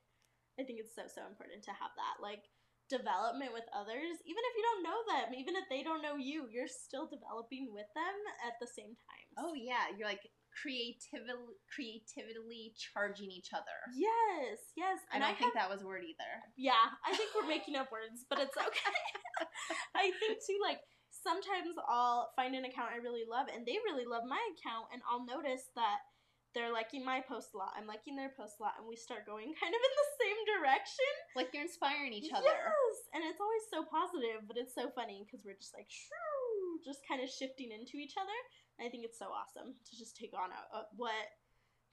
I 0.61 0.65
think 0.65 0.81
it's 0.81 0.95
so, 0.95 1.09
so 1.09 1.25
important 1.29 1.65
to 1.65 1.73
have 1.73 1.93
that. 1.97 2.21
Like, 2.21 2.45
development 2.93 3.57
with 3.57 3.65
others, 3.73 4.21
even 4.29 4.43
if 4.45 4.53
you 4.53 4.65
don't 4.69 4.85
know 4.85 5.01
them, 5.09 5.29
even 5.33 5.57
if 5.57 5.65
they 5.73 5.81
don't 5.81 6.05
know 6.05 6.17
you, 6.21 6.45
you're 6.53 6.69
still 6.69 7.09
developing 7.09 7.73
with 7.73 7.89
them 7.97 8.17
at 8.45 8.61
the 8.61 8.69
same 8.69 8.93
time. 9.01 9.29
Oh 9.41 9.55
yeah, 9.57 9.89
you're 9.97 10.09
like 10.09 10.29
creatively 10.53 11.57
creatively 11.73 12.73
charging 12.77 13.31
each 13.31 13.51
other. 13.53 13.79
yes, 13.97 14.59
yes. 14.77 14.99
I 15.13 15.19
don't 15.19 15.31
I 15.31 15.35
think 15.35 15.55
that 15.55 15.71
was 15.71 15.83
a 15.83 15.87
word 15.87 16.05
either. 16.05 16.33
Yeah, 16.57 16.93
I 17.07 17.17
think 17.17 17.31
we're 17.35 17.49
making 17.49 17.77
up 17.77 17.91
words, 17.95 18.25
but 18.29 18.39
it's 18.39 18.57
okay. 18.57 18.99
I 19.97 20.13
think 20.21 20.39
too, 20.45 20.59
like 20.61 20.81
sometimes 21.09 21.77
I'll 21.89 22.33
find 22.37 22.55
an 22.55 22.65
account 22.65 22.93
I 22.93 23.01
really 23.01 23.25
love, 23.29 23.47
and 23.53 23.65
they 23.65 23.79
really 23.85 24.05
love 24.05 24.25
my 24.29 24.41
account, 24.57 24.93
and 24.93 25.01
I'll 25.09 25.25
notice 25.25 25.71
that 25.77 26.05
they're 26.53 26.73
liking 26.73 27.01
my 27.01 27.25
post 27.25 27.57
a 27.57 27.59
lot. 27.59 27.73
I'm 27.77 27.89
liking 27.89 28.13
their 28.13 28.33
post 28.37 28.61
a 28.61 28.69
lot, 28.69 28.77
and 28.77 28.85
we 28.85 28.97
start 28.97 29.25
going 29.25 29.53
kind 29.61 29.73
of 29.73 29.81
in 29.81 29.95
the 29.97 30.11
same 30.21 30.39
direction. 30.45 31.13
Like 31.33 31.49
you're 31.53 31.65
inspiring 31.65 32.13
each 32.13 32.33
other. 32.33 32.53
Yes, 32.53 32.97
and 33.17 33.25
it's 33.25 33.41
always 33.41 33.65
so 33.73 33.89
positive, 33.89 34.45
but 34.45 34.61
it's 34.61 34.77
so 34.77 34.93
funny 34.93 35.25
because 35.25 35.41
we're 35.45 35.57
just 35.57 35.73
like 35.73 35.89
shoo, 35.89 36.32
just 36.85 37.01
kind 37.09 37.23
of 37.23 37.31
shifting 37.31 37.71
into 37.73 37.97
each 37.97 38.15
other. 38.21 38.39
I 38.81 38.89
think 38.91 39.05
it's 39.05 39.19
so 39.19 39.31
awesome 39.31 39.75
to 39.75 39.93
just 39.99 40.17
take 40.17 40.33
on 40.35 40.51
a, 40.51 40.63
a, 40.77 40.81
what 40.97 41.15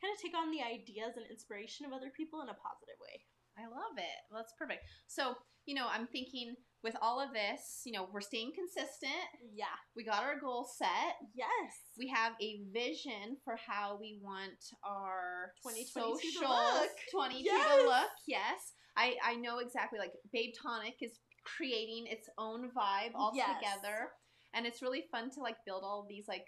kind 0.02 0.12
of 0.16 0.20
take 0.22 0.34
on 0.36 0.50
the 0.52 0.64
ideas 0.64 1.18
and 1.18 1.26
inspiration 1.30 1.86
of 1.86 1.94
other 1.94 2.10
people 2.16 2.42
in 2.42 2.50
a 2.50 2.58
positive 2.58 2.98
way. 3.04 3.22
I 3.60 3.68
love 3.68 3.98
it. 4.00 4.18
Well, 4.32 4.40
that's 4.42 4.56
perfect. 4.58 4.84
So, 5.08 5.36
you 5.66 5.76
know, 5.76 5.88
I'm 5.92 6.08
thinking 6.08 6.56
with 6.82 6.96
all 7.02 7.20
of 7.20 7.34
this, 7.34 7.82
you 7.84 7.92
know, 7.92 8.08
we're 8.14 8.22
staying 8.24 8.54
consistent. 8.56 9.28
Yeah. 9.54 9.76
We 9.98 10.06
got 10.06 10.24
our 10.24 10.40
goal 10.40 10.64
set. 10.64 11.20
Yes. 11.36 11.76
We 11.98 12.08
have 12.08 12.34
a 12.42 12.62
vision 12.72 13.36
for 13.44 13.58
how 13.60 13.98
we 14.00 14.18
want 14.24 14.56
our 14.88 15.52
2022 15.68 16.40
to 16.40 16.48
look. 16.48 16.90
22 17.12 17.44
Yes. 17.44 17.68
to 17.68 17.84
look. 17.84 18.12
Yes. 18.26 18.60
I, 18.96 19.16
I 19.26 19.36
know 19.36 19.60
exactly 19.60 20.00
like 20.00 20.14
Babe 20.32 20.54
Tonic 20.62 20.96
is 21.02 21.20
creating 21.44 22.06
its 22.08 22.30
own 22.38 22.70
vibe 22.72 23.12
all 23.16 23.34
Yes. 23.36 23.50
together. 23.60 24.10
And 24.54 24.66
it's 24.66 24.82
really 24.82 25.06
fun 25.12 25.30
to 25.32 25.40
like 25.42 25.58
build 25.66 25.84
all 25.84 26.06
these 26.08 26.28
like 26.28 26.48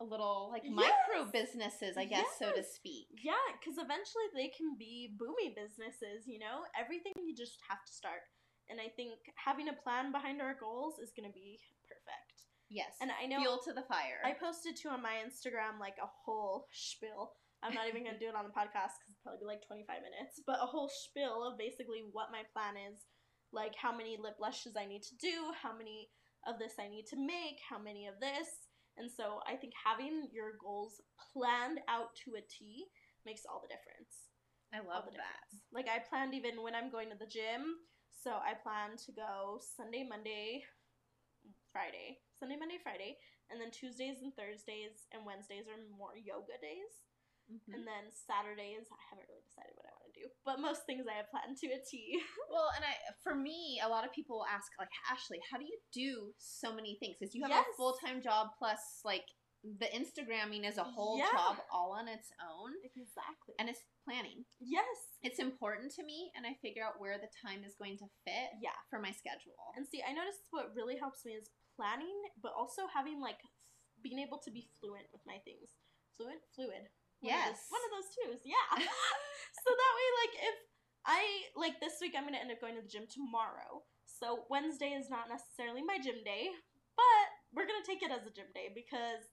a 0.00 0.04
little 0.04 0.48
like 0.52 0.64
Yes. 0.64 0.74
micro 0.74 1.30
businesses, 1.30 1.96
I 1.96 2.04
guess, 2.04 2.26
so 2.38 2.52
to 2.52 2.64
speak. 2.64 3.08
Yeah, 3.22 3.36
because 3.60 3.76
eventually 3.76 4.28
they 4.34 4.48
can 4.48 4.76
be 4.78 5.12
boomy 5.16 5.54
businesses, 5.54 6.26
you 6.26 6.38
know? 6.38 6.64
Everything 6.78 7.12
you 7.20 7.36
just 7.36 7.60
have 7.68 7.84
to 7.84 7.92
start. 7.92 8.24
And 8.68 8.80
I 8.80 8.88
think 8.96 9.18
having 9.36 9.68
a 9.68 9.76
plan 9.76 10.12
behind 10.12 10.40
our 10.40 10.54
goals 10.54 11.00
is 11.02 11.12
going 11.12 11.28
to 11.28 11.34
be 11.34 11.58
perfect. 11.84 12.48
Yes. 12.70 12.94
And 13.02 13.10
I 13.10 13.26
know 13.26 13.40
Fuel 13.42 13.60
to 13.66 13.74
the 13.74 13.84
fire. 13.90 14.22
I 14.24 14.32
posted 14.32 14.76
too 14.78 14.88
on 14.88 15.02
my 15.02 15.18
Instagram 15.20 15.80
like 15.80 15.98
a 16.00 16.06
whole 16.06 16.68
spiel. 16.72 17.34
I'm 17.62 17.74
not 17.74 17.88
even 17.88 18.04
going 18.04 18.16
to 18.16 18.22
do 18.22 18.30
it 18.30 18.38
on 18.38 18.48
the 18.48 18.56
podcast 18.56 18.96
because 18.96 19.12
it'll 19.12 19.36
probably 19.36 19.44
be 19.44 19.52
like 19.52 19.66
25 19.68 20.00
minutes, 20.00 20.40
but 20.48 20.64
a 20.64 20.70
whole 20.70 20.88
spiel 20.88 21.44
of 21.44 21.60
basically 21.60 22.00
what 22.08 22.32
my 22.32 22.40
plan 22.56 22.80
is 22.80 23.04
like 23.52 23.74
how 23.74 23.94
many 23.94 24.16
lip 24.16 24.38
blushes 24.38 24.76
I 24.78 24.86
need 24.86 25.02
to 25.02 25.16
do, 25.18 25.50
how 25.60 25.76
many 25.76 26.08
of 26.46 26.58
this 26.58 26.74
I 26.80 26.88
need 26.88 27.06
to 27.10 27.18
make, 27.18 27.60
how 27.68 27.78
many 27.78 28.06
of 28.06 28.20
this. 28.20 28.48
And 28.96 29.10
so 29.10 29.40
I 29.48 29.56
think 29.56 29.72
having 29.76 30.28
your 30.32 30.56
goals 30.60 31.00
planned 31.32 31.80
out 31.88 32.12
to 32.24 32.36
a 32.36 32.44
T 32.44 32.84
makes 33.24 33.42
all 33.48 33.62
the 33.62 33.72
difference. 33.72 34.28
I 34.74 34.84
love 34.84 35.08
the 35.08 35.16
that. 35.16 35.24
difference. 35.24 35.64
Like 35.72 35.88
I 35.88 36.04
planned 36.04 36.34
even 36.34 36.62
when 36.62 36.74
I'm 36.74 36.90
going 36.90 37.10
to 37.10 37.18
the 37.18 37.30
gym. 37.30 37.80
So 38.12 38.36
I 38.36 38.54
plan 38.54 39.00
to 39.06 39.10
go 39.12 39.58
Sunday, 39.62 40.04
Monday, 40.04 40.62
Friday. 41.72 42.20
Sunday, 42.38 42.56
Monday, 42.60 42.78
Friday. 42.82 43.16
And 43.48 43.58
then 43.58 43.72
Tuesdays 43.72 44.22
and 44.22 44.34
Thursdays 44.36 45.08
and 45.10 45.26
Wednesdays 45.26 45.66
are 45.66 45.80
more 45.90 46.14
yoga 46.14 46.54
days. 46.60 47.09
Mhm. 47.50 47.74
And 47.74 47.86
then 47.86 48.10
Saturdays, 48.12 48.86
I 48.92 49.00
haven't 49.10 49.26
really 49.28 49.42
decided 49.42 49.74
what 49.76 49.86
I 49.86 49.92
want 49.98 50.14
to 50.14 50.20
do. 50.20 50.30
But 50.44 50.60
most 50.60 50.86
things 50.86 51.06
I 51.10 51.14
have 51.14 51.30
planned 51.30 51.56
to 51.58 51.66
a 51.68 51.80
T. 51.82 52.20
Well, 52.50 52.70
and 52.76 52.84
I, 52.84 52.94
for 53.22 53.34
me, 53.34 53.80
a 53.82 53.88
lot 53.88 54.04
of 54.06 54.12
people 54.12 54.44
ask, 54.46 54.70
like, 54.78 54.90
Ashley, 55.10 55.40
how 55.50 55.58
do 55.58 55.64
you 55.64 55.78
do 55.92 56.34
so 56.38 56.72
many 56.74 56.96
things? 56.98 57.16
Because 57.18 57.34
you 57.34 57.42
have 57.42 57.50
Yes. 57.50 57.66
a 57.72 57.76
full 57.76 57.94
time 58.04 58.22
job 58.22 58.48
plus, 58.58 59.02
like, 59.04 59.26
the 59.62 59.86
Instagramming 59.92 60.64
is 60.66 60.78
a 60.78 60.84
whole 60.84 61.18
Yeah. 61.18 61.30
job 61.32 61.60
all 61.70 61.92
on 61.92 62.08
its 62.08 62.32
own, 62.40 62.72
exactly. 62.82 63.54
and 63.58 63.68
it's 63.68 63.84
planning. 64.04 64.46
yes. 64.58 65.18
It's 65.22 65.38
important 65.38 65.92
to 65.96 66.02
me, 66.02 66.32
and 66.34 66.46
I 66.46 66.54
figure 66.62 66.82
out 66.82 66.98
where 66.98 67.18
the 67.18 67.28
time 67.44 67.62
is 67.64 67.76
going 67.76 67.98
to 67.98 68.08
fit 68.24 68.50
Yeah. 68.60 68.74
for 68.88 68.98
my 68.98 69.12
schedule. 69.12 69.72
And 69.76 69.86
see, 69.86 70.02
I 70.02 70.12
noticed 70.12 70.46
what 70.50 70.74
really 70.74 70.96
helps 70.96 71.24
me 71.26 71.34
is 71.34 71.50
planning, 71.76 72.22
but 72.38 72.52
also 72.54 72.86
having 72.86 73.20
like 73.20 73.42
being 74.00 74.18
able 74.18 74.38
to 74.38 74.50
be 74.50 74.62
fluent 74.80 75.12
with 75.12 75.24
my 75.26 75.38
things. 75.40 75.76
Fluent, 76.16 76.42
fluid. 76.54 76.88
One 77.20 77.32
of 77.32 77.44
those- 77.52 77.60
Yes. 77.60 77.70
one 77.70 77.84
of 77.84 77.92
those 77.92 78.08
twos. 78.16 78.40
Yeah. 78.44 78.68
so 79.64 79.68
that 79.70 79.92
way, 79.96 80.06
like, 80.24 80.34
if 80.40 80.56
I 81.06 81.20
like 81.56 81.76
this 81.80 82.00
week, 82.00 82.14
I'm 82.16 82.24
gonna 82.24 82.40
end 82.40 82.52
up 82.52 82.60
going 82.60 82.76
to 82.76 82.82
the 82.82 82.88
gym 82.88 83.06
tomorrow. 83.08 83.84
So 84.04 84.44
Wednesday 84.50 84.92
is 84.92 85.08
not 85.08 85.28
necessarily 85.28 85.80
my 85.82 85.96
gym 85.96 86.20
day, 86.24 86.52
but 86.96 87.26
we're 87.52 87.66
gonna 87.66 87.86
take 87.86 88.02
it 88.02 88.12
as 88.12 88.26
a 88.26 88.32
gym 88.32 88.52
day 88.52 88.68
because 88.74 89.24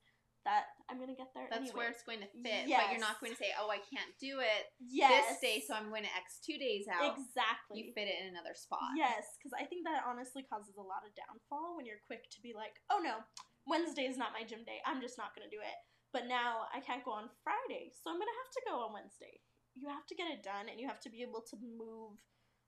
that 0.48 0.72
I'm 0.88 0.96
gonna 0.96 1.18
get 1.18 1.36
there. 1.36 1.52
That's 1.52 1.68
anyway. 1.68 1.76
where 1.76 1.92
it's 1.92 2.08
going 2.08 2.24
to 2.24 2.32
fit, 2.40 2.72
but 2.72 2.88
you're 2.88 3.04
not 3.04 3.20
going 3.20 3.36
to 3.36 3.40
say, 3.40 3.52
"Oh, 3.60 3.68
I 3.68 3.84
can't 3.84 4.16
do 4.16 4.40
it 4.40 4.72
yes. 4.80 5.36
this 5.36 5.44
day, 5.44 5.58
so 5.60 5.76
I'm 5.76 5.92
going 5.92 6.08
to 6.08 6.14
X 6.16 6.40
two 6.40 6.56
days 6.56 6.88
out." 6.88 7.04
exactly. 7.20 7.84
You 7.84 7.92
fit 7.92 8.08
it 8.08 8.16
in 8.24 8.32
another 8.32 8.56
spot. 8.56 8.96
Yes, 8.96 9.36
because 9.36 9.52
I 9.52 9.68
think 9.68 9.84
that 9.84 10.08
honestly 10.08 10.48
causes 10.48 10.80
a 10.80 10.88
lot 10.88 11.04
of 11.04 11.12
downfall 11.20 11.76
when 11.76 11.84
you're 11.84 12.00
quick 12.08 12.32
to 12.32 12.40
be 12.40 12.56
like, 12.56 12.80
oh 12.88 13.04
no, 13.04 13.28
Wednesday 13.68 14.08
is 14.08 14.16
not 14.16 14.32
my 14.32 14.48
gym 14.48 14.64
day. 14.64 14.80
I'm 14.88 15.04
just 15.04 15.20
not 15.20 15.36
going 15.36 15.44
to 15.44 15.52
do 15.52 15.60
it. 15.60 15.78
But 16.14 16.28
now 16.28 16.66
I 16.74 16.80
can't 16.80 17.04
go 17.04 17.12
on 17.12 17.30
Friday, 17.44 17.92
so 17.92 18.10
I'm 18.10 18.18
going 18.18 18.32
to 18.32 18.42
have 18.42 18.54
to 18.56 18.68
go 18.68 18.76
on 18.88 18.96
Wednesday. 18.96 19.44
You 19.76 19.90
have 19.90 20.08
to 20.08 20.16
get 20.16 20.32
it 20.32 20.42
done 20.42 20.72
and 20.72 20.80
you 20.80 20.88
have 20.88 21.04
to 21.06 21.12
be 21.12 21.22
able 21.22 21.44
to 21.52 21.58
move 21.60 22.18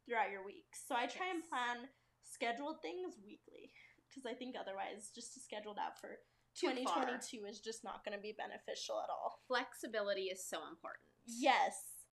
throughout 0.06 0.30
your 0.30 0.46
week. 0.46 0.70
So 0.76 0.94
I 0.94 1.08
try 1.08 1.32
and 1.34 1.42
plan 1.42 1.90
scheduled 2.22 2.82
things 2.82 3.18
weekly 3.26 3.74
because 4.06 4.26
I 4.26 4.34
think 4.34 4.54
otherwise, 4.58 5.14
just 5.14 5.34
to 5.34 5.40
schedule 5.40 5.78
out 5.78 5.98
for 5.98 6.22
2022 6.58 7.46
is 7.46 7.62
just 7.62 7.86
not 7.86 8.04
going 8.04 8.18
to 8.18 8.22
be 8.22 8.34
beneficial 8.34 9.00
at 9.00 9.14
all. 9.14 9.40
Flexibility 9.48 10.34
is 10.34 10.42
so 10.42 10.66
important. 10.66 11.06
Yes. 11.26 12.10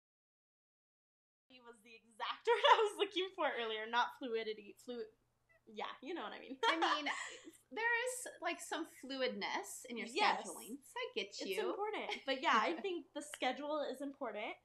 He 1.48 1.64
was 1.64 1.80
the 1.82 1.96
exact 1.96 2.44
word 2.48 2.64
I 2.64 2.78
was 2.84 2.96
looking 3.00 3.32
for 3.36 3.48
earlier. 3.48 3.88
Not 3.88 4.20
fluidity. 4.20 4.76
Fluid. 4.84 5.08
Yeah, 5.66 5.90
you 6.04 6.14
know 6.14 6.22
what 6.22 6.36
I 6.36 6.44
mean. 6.44 6.60
I 6.62 6.78
mean, 6.78 7.10
there 7.76 7.96
is 8.08 8.14
like 8.42 8.60
some 8.60 8.88
fluidness 9.04 9.86
in 9.90 9.98
your 9.98 10.08
Yes. 10.08 10.42
scheduling. 10.42 10.80
So 10.82 10.96
I 10.98 11.06
get 11.16 11.30
you. 11.44 11.54
it's 11.54 11.60
important. 11.60 12.10
But 12.30 12.42
yeah, 12.42 12.58
I 12.58 12.74
think 12.82 13.06
the 13.14 13.22
schedule 13.22 13.84
is 13.86 14.02
important, 14.02 14.56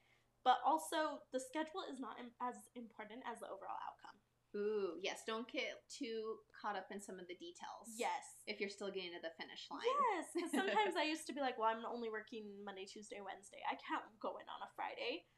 but 0.45 0.59
also 0.65 1.21
the 1.33 1.41
schedule 1.41 1.85
is 1.91 1.99
not 2.01 2.17
as 2.41 2.57
important 2.75 3.21
as 3.27 3.41
the 3.41 3.47
overall 3.51 3.79
outcome. 3.83 4.17
Ooh, 4.57 4.99
yes. 4.99 5.23
Don't 5.27 5.47
get 5.47 5.79
too 5.87 6.43
caught 6.51 6.75
up 6.75 6.91
in 6.91 6.99
some 6.99 7.23
of 7.23 7.29
the 7.31 7.39
details. 7.39 7.87
Yes. 7.95 8.43
If 8.51 8.59
you're 8.59 8.73
still 8.73 8.91
getting 8.91 9.15
to 9.15 9.23
the 9.23 9.31
finish 9.39 9.71
line. 9.71 9.87
Yes, 9.87 10.27
because 10.35 10.51
sometimes 10.51 10.99
I 10.99 11.07
used 11.15 11.27
to 11.31 11.33
be 11.33 11.39
like, 11.39 11.55
well, 11.55 11.71
I'm 11.71 11.87
only 11.87 12.11
working 12.11 12.51
Monday, 12.67 12.83
Tuesday, 12.83 13.23
Wednesday. 13.23 13.63
I 13.71 13.79
can't 13.79 14.03
go 14.19 14.43
in 14.43 14.47
on 14.51 14.59
a 14.67 14.71
Friday. 14.75 15.31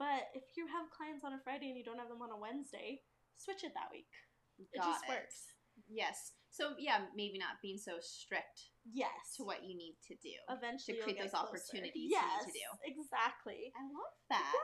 But 0.00 0.32
if 0.32 0.56
you 0.56 0.64
have 0.64 0.88
clients 0.88 1.28
on 1.28 1.36
a 1.36 1.40
Friday 1.44 1.68
and 1.68 1.76
you 1.76 1.84
don't 1.84 1.98
have 2.00 2.08
them 2.08 2.22
on 2.24 2.32
a 2.32 2.38
Wednesday, 2.40 3.02
switch 3.36 3.64
it 3.68 3.76
that 3.76 3.92
week. 3.92 4.08
It 4.56 4.80
Got 4.80 4.96
just 4.96 5.04
works. 5.10 5.52
Yes. 5.90 6.32
So 6.50 6.74
yeah, 6.78 7.06
maybe 7.14 7.38
not 7.38 7.60
being 7.62 7.78
so 7.78 7.96
strict 8.00 8.70
Yes. 8.90 9.36
to 9.36 9.44
what 9.44 9.64
you 9.68 9.76
need 9.76 9.96
to 10.08 10.14
do. 10.24 10.32
Eventually, 10.48 10.96
to 10.96 11.02
create 11.02 11.20
those 11.20 11.32
closer. 11.36 11.44
opportunities 11.60 12.08
you 12.08 12.16
need 12.16 12.16
yes, 12.16 12.46
to 12.46 12.52
do. 12.56 12.66
Exactly. 12.88 13.68
I 13.76 13.84
love 13.84 14.16
that. 14.32 14.54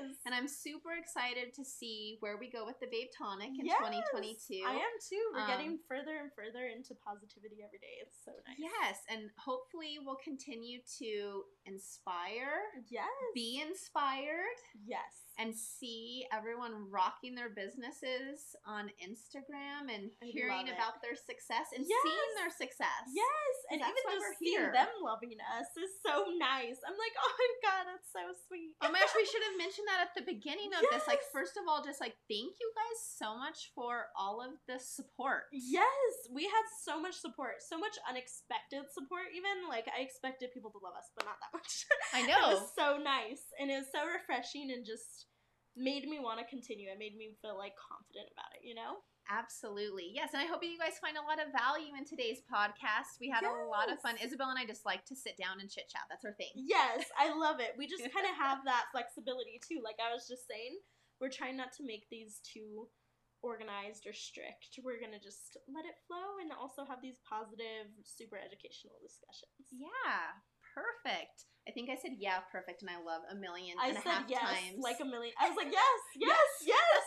Yes. 0.00 0.16
And 0.24 0.34
I'm 0.34 0.48
super 0.48 0.96
excited 0.96 1.52
to 1.52 1.64
see 1.66 2.16
where 2.20 2.38
we 2.40 2.48
go 2.48 2.64
with 2.64 2.80
the 2.80 2.86
Babe 2.90 3.08
Tonic 3.12 3.52
in 3.60 3.66
Yes, 3.68 3.76
2022. 3.76 4.64
I 4.64 4.72
am 4.80 4.94
too. 5.04 5.20
We're 5.36 5.40
Um, 5.44 5.48
getting 5.52 5.78
further 5.86 6.16
and 6.16 6.32
further 6.32 6.64
into 6.72 6.94
positivity 6.94 7.60
every 7.62 7.76
day. 7.78 8.00
It's 8.00 8.16
so 8.24 8.32
nice. 8.48 8.56
Yes, 8.56 9.04
and 9.10 9.28
hopefully 9.36 9.98
we'll 10.00 10.16
continue 10.24 10.80
to 11.04 11.44
inspire, 11.66 12.64
Yes. 12.88 13.04
be 13.34 13.60
inspired, 13.60 14.56
Yes. 14.86 15.28
and 15.36 15.54
see 15.54 16.26
everyone 16.32 16.88
rocking 16.90 17.34
their 17.34 17.50
businesses 17.50 18.56
on 18.64 18.88
Instagram 19.04 19.92
and 19.92 20.10
I 20.22 20.26
hearing 20.26 20.68
it. 20.68 20.72
about 20.74 21.02
their 21.02 21.14
success 21.16 21.33
and 21.74 21.82
Yes. 21.82 22.02
seeing 22.04 22.32
their 22.38 22.52
success. 22.54 23.04
Yes, 23.10 23.54
and 23.70 23.78
even 23.82 24.02
just 24.06 24.38
seeing 24.38 24.70
them 24.70 24.90
loving 25.02 25.36
us 25.58 25.68
is 25.74 25.90
so 26.04 26.30
nice. 26.38 26.78
I'm 26.86 26.94
like, 26.94 27.14
oh 27.24 27.32
my 27.34 27.50
god, 27.64 27.82
that's 27.90 28.10
so 28.14 28.22
sweet. 28.46 28.74
Oh 28.82 28.90
my 28.90 29.00
gosh, 29.00 29.14
we 29.16 29.26
should 29.30 29.42
have 29.42 29.58
mentioned 29.58 29.88
that 29.90 30.06
at 30.06 30.14
the 30.14 30.26
beginning 30.26 30.70
of 30.76 30.82
this. 30.90 31.06
Like, 31.10 31.20
first 31.34 31.56
of 31.58 31.64
all, 31.66 31.82
just 31.82 31.98
like 32.00 32.14
thank 32.30 32.54
you 32.60 32.68
guys 32.74 32.98
so 33.18 33.34
much 33.38 33.72
for 33.74 34.12
all 34.18 34.38
of 34.38 34.54
the 34.70 34.78
support. 34.78 35.50
Yes, 35.52 36.12
we 36.30 36.44
had 36.46 36.66
so 36.86 37.00
much 37.00 37.18
support, 37.18 37.60
so 37.64 37.78
much 37.78 37.96
unexpected 38.06 38.86
support. 38.94 39.32
Even 39.34 39.66
like 39.68 39.88
I 39.90 40.02
expected 40.02 40.54
people 40.54 40.70
to 40.74 40.80
love 40.82 40.94
us, 40.98 41.10
but 41.16 41.26
not 41.26 41.38
that 41.42 41.52
much. 41.54 41.86
I 42.14 42.22
it 42.24 42.30
know. 42.30 42.54
was 42.54 42.62
so 42.78 42.98
nice, 43.00 43.50
and 43.58 43.70
it 43.70 43.78
was 43.82 43.90
so 43.90 44.04
refreshing, 44.06 44.70
and 44.70 44.84
just 44.86 45.26
made 45.76 46.06
me 46.06 46.22
want 46.22 46.38
to 46.38 46.46
continue. 46.46 46.86
It 46.90 46.98
made 47.02 47.16
me 47.18 47.34
feel 47.42 47.58
like 47.58 47.74
confident 47.74 48.30
about 48.30 48.54
it. 48.58 48.62
You 48.66 48.74
know? 48.78 49.02
Absolutely. 49.30 50.12
Yes. 50.12 50.32
And 50.32 50.42
I 50.42 50.46
hope 50.46 50.60
you 50.62 50.76
guys 50.78 51.00
find 51.00 51.16
a 51.16 51.24
lot 51.24 51.40
of 51.40 51.52
value 51.52 51.96
in 51.96 52.04
today's 52.04 52.44
podcast. 52.44 53.16
We 53.20 53.32
had 53.32 53.44
a 53.44 53.52
lot 53.68 53.88
of 53.88 54.00
fun. 54.00 54.16
Yes. 54.20 54.32
Isabel 54.32 54.52
and 54.52 54.58
I 54.58 54.68
just 54.68 54.84
like 54.84 55.04
to 55.08 55.16
sit 55.16 55.36
down 55.40 55.60
and 55.60 55.70
chit 55.70 55.88
chat. 55.88 56.04
That's 56.12 56.24
our 56.24 56.36
thing. 56.36 56.52
Yes, 56.54 57.08
I 57.16 57.32
love 57.32 57.60
it. 57.60 57.72
We 57.76 57.88
just 57.88 58.04
kind 58.16 58.28
of 58.28 58.36
have 58.36 58.64
that 58.68 58.92
flexibility 58.92 59.60
too. 59.64 59.80
Like 59.80 59.96
I 59.96 60.12
was 60.12 60.28
just 60.28 60.44
saying, 60.44 60.76
we're 61.20 61.32
trying 61.32 61.56
not 61.56 61.72
to 61.80 61.86
make 61.86 62.04
these 62.10 62.44
too 62.44 62.88
organized 63.40 64.08
or 64.08 64.16
strict. 64.16 64.80
We're 64.80 65.00
gonna 65.00 65.20
just 65.20 65.56
let 65.68 65.84
it 65.84 66.00
flow 66.08 66.40
and 66.40 66.52
also 66.52 66.84
have 66.84 67.04
these 67.04 67.20
positive, 67.24 67.92
super 68.04 68.40
educational 68.40 68.96
discussions. 69.04 69.68
Yeah. 69.72 70.36
Perfect. 70.74 71.46
I 71.64 71.72
think 71.72 71.88
I 71.88 71.96
said 71.96 72.18
yeah, 72.18 72.44
perfect, 72.50 72.82
and 72.82 72.90
I 72.90 72.98
love 73.00 73.22
a 73.30 73.36
million 73.38 73.78
I 73.80 73.88
and 73.88 73.96
a 73.96 74.04
half 74.04 74.28
yes, 74.28 74.42
times. 74.42 74.82
like 74.82 75.00
a 75.00 75.06
million. 75.06 75.32
I 75.40 75.48
was 75.48 75.56
like, 75.56 75.70
yes, 75.70 76.00
yes, 76.18 76.50
yes, 76.66 77.04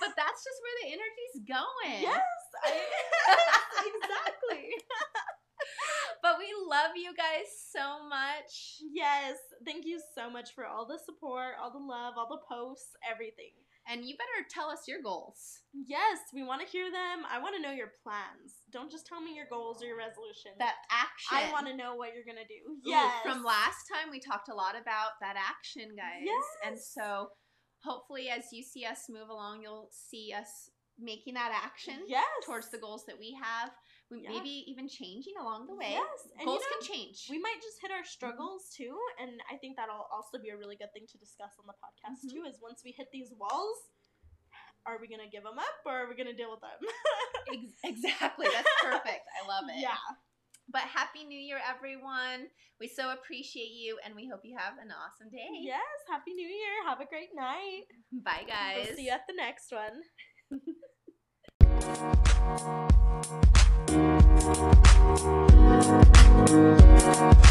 but 0.00 0.12
that's 0.16 0.42
just 0.44 0.58
where 0.62 0.76
the 0.82 0.88
energy's 0.96 1.36
going. 1.48 2.02
yes. 2.02 2.22
I, 2.64 2.72
exactly. 3.90 4.70
But 6.22 6.38
we 6.38 6.50
love 6.68 6.96
you 6.96 7.14
guys 7.14 7.46
so 7.70 8.02
much. 8.08 8.82
Yes. 8.92 9.36
Thank 9.64 9.86
you 9.86 10.00
so 10.16 10.28
much 10.30 10.54
for 10.54 10.66
all 10.66 10.86
the 10.86 10.98
support, 10.98 11.54
all 11.62 11.70
the 11.70 11.78
love, 11.78 12.14
all 12.16 12.26
the 12.28 12.42
posts, 12.50 12.96
everything. 13.08 13.54
And 13.86 14.04
you 14.04 14.16
better 14.18 14.42
tell 14.50 14.68
us 14.68 14.88
your 14.88 15.00
goals. 15.02 15.62
Yes, 15.86 16.18
we 16.34 16.42
want 16.42 16.60
to 16.62 16.66
hear 16.66 16.90
them. 16.90 17.22
I 17.30 17.38
want 17.38 17.54
to 17.54 17.62
know 17.62 17.70
your 17.70 17.92
plans. 18.02 18.66
Don't 18.72 18.90
just 18.90 19.06
tell 19.06 19.20
me 19.20 19.36
your 19.36 19.46
goals 19.48 19.80
or 19.82 19.86
your 19.86 19.98
resolutions. 19.98 20.58
That 20.58 20.74
action. 20.90 21.38
I 21.38 21.52
want 21.52 21.68
to 21.68 21.76
know 21.76 21.94
what 21.94 22.10
you're 22.12 22.26
gonna 22.26 22.48
do. 22.48 22.58
Ooh, 22.74 22.82
Yes. 22.84 23.22
From 23.22 23.44
last 23.44 23.86
time, 23.86 24.10
we 24.10 24.18
talked 24.18 24.48
a 24.48 24.54
lot 24.54 24.74
about 24.74 25.22
that 25.22 25.36
action, 25.38 25.94
guys. 25.94 26.26
Yes. 26.26 26.44
And 26.66 26.74
so 26.74 27.30
hopefully, 27.84 28.28
as 28.30 28.52
you 28.52 28.62
see 28.62 28.84
us 28.84 29.08
move 29.08 29.28
along, 29.28 29.62
you'll 29.62 29.88
see 29.90 30.32
us 30.36 30.70
making 30.98 31.34
that 31.34 31.52
action 31.52 32.00
Yes. 32.08 32.24
towards 32.44 32.70
the 32.70 32.78
goals 32.78 33.04
that 33.06 33.18
we 33.18 33.36
have. 33.42 33.70
We 34.10 34.22
Yeah. 34.22 34.30
Maybe 34.30 34.64
even 34.70 34.88
changing 34.88 35.34
along 35.38 35.66
the 35.66 35.74
way. 35.74 35.90
Yes. 35.92 36.28
And 36.38 36.46
Goals 36.46 36.62
you 36.62 36.70
know, 36.70 36.78
can 36.80 36.88
change. 36.88 37.26
we 37.28 37.38
might 37.38 37.60
just 37.60 37.76
hit 37.82 37.90
our 37.90 38.04
struggles 38.04 38.70
too, 38.74 38.96
and 39.20 39.40
I 39.52 39.56
think 39.58 39.76
that'll 39.76 40.08
also 40.10 40.38
be 40.38 40.48
a 40.50 40.56
really 40.56 40.76
good 40.76 40.92
thing 40.94 41.06
to 41.10 41.18
discuss 41.18 41.52
on 41.60 41.66
the 41.66 41.74
podcast 41.74 42.24
Mhm. 42.24 42.32
too. 42.32 42.44
Is 42.48 42.60
once 42.62 42.82
we 42.84 42.92
hit 42.92 43.08
these 43.12 43.32
walls, 43.36 43.76
are 44.86 44.98
we 44.98 45.08
gonna 45.08 45.28
give 45.28 45.42
them 45.42 45.58
up 45.58 45.80
or 45.84 45.92
are 45.92 46.08
we 46.08 46.14
gonna 46.14 46.32
deal 46.32 46.50
with 46.50 46.60
them? 46.60 46.80
Exactly. 47.84 48.46
That's 48.52 48.68
perfect. 48.82 49.24
I 49.42 49.46
love 49.46 49.64
it. 49.68 49.78
Yeah. 49.80 49.96
But 50.68 50.82
happy 50.82 51.24
new 51.24 51.38
year, 51.38 51.58
everyone. 51.68 52.48
We 52.80 52.88
so 52.88 53.12
appreciate 53.12 53.70
you 53.70 53.98
and 54.04 54.14
we 54.14 54.28
hope 54.28 54.40
you 54.44 54.56
have 54.58 54.74
an 54.82 54.90
awesome 54.90 55.30
day. 55.30 55.46
Yes, 55.60 55.80
happy 56.10 56.34
new 56.34 56.48
year. 56.48 56.84
Have 56.86 57.00
a 57.00 57.06
great 57.06 57.30
night. 57.34 57.84
Bye, 58.12 58.44
guys. 58.46 58.86
We'll 58.86 58.96
see 58.96 59.04
you 59.06 59.12
at 59.12 59.26
the 59.26 59.34
next 59.34 59.72
one. 59.72 60.02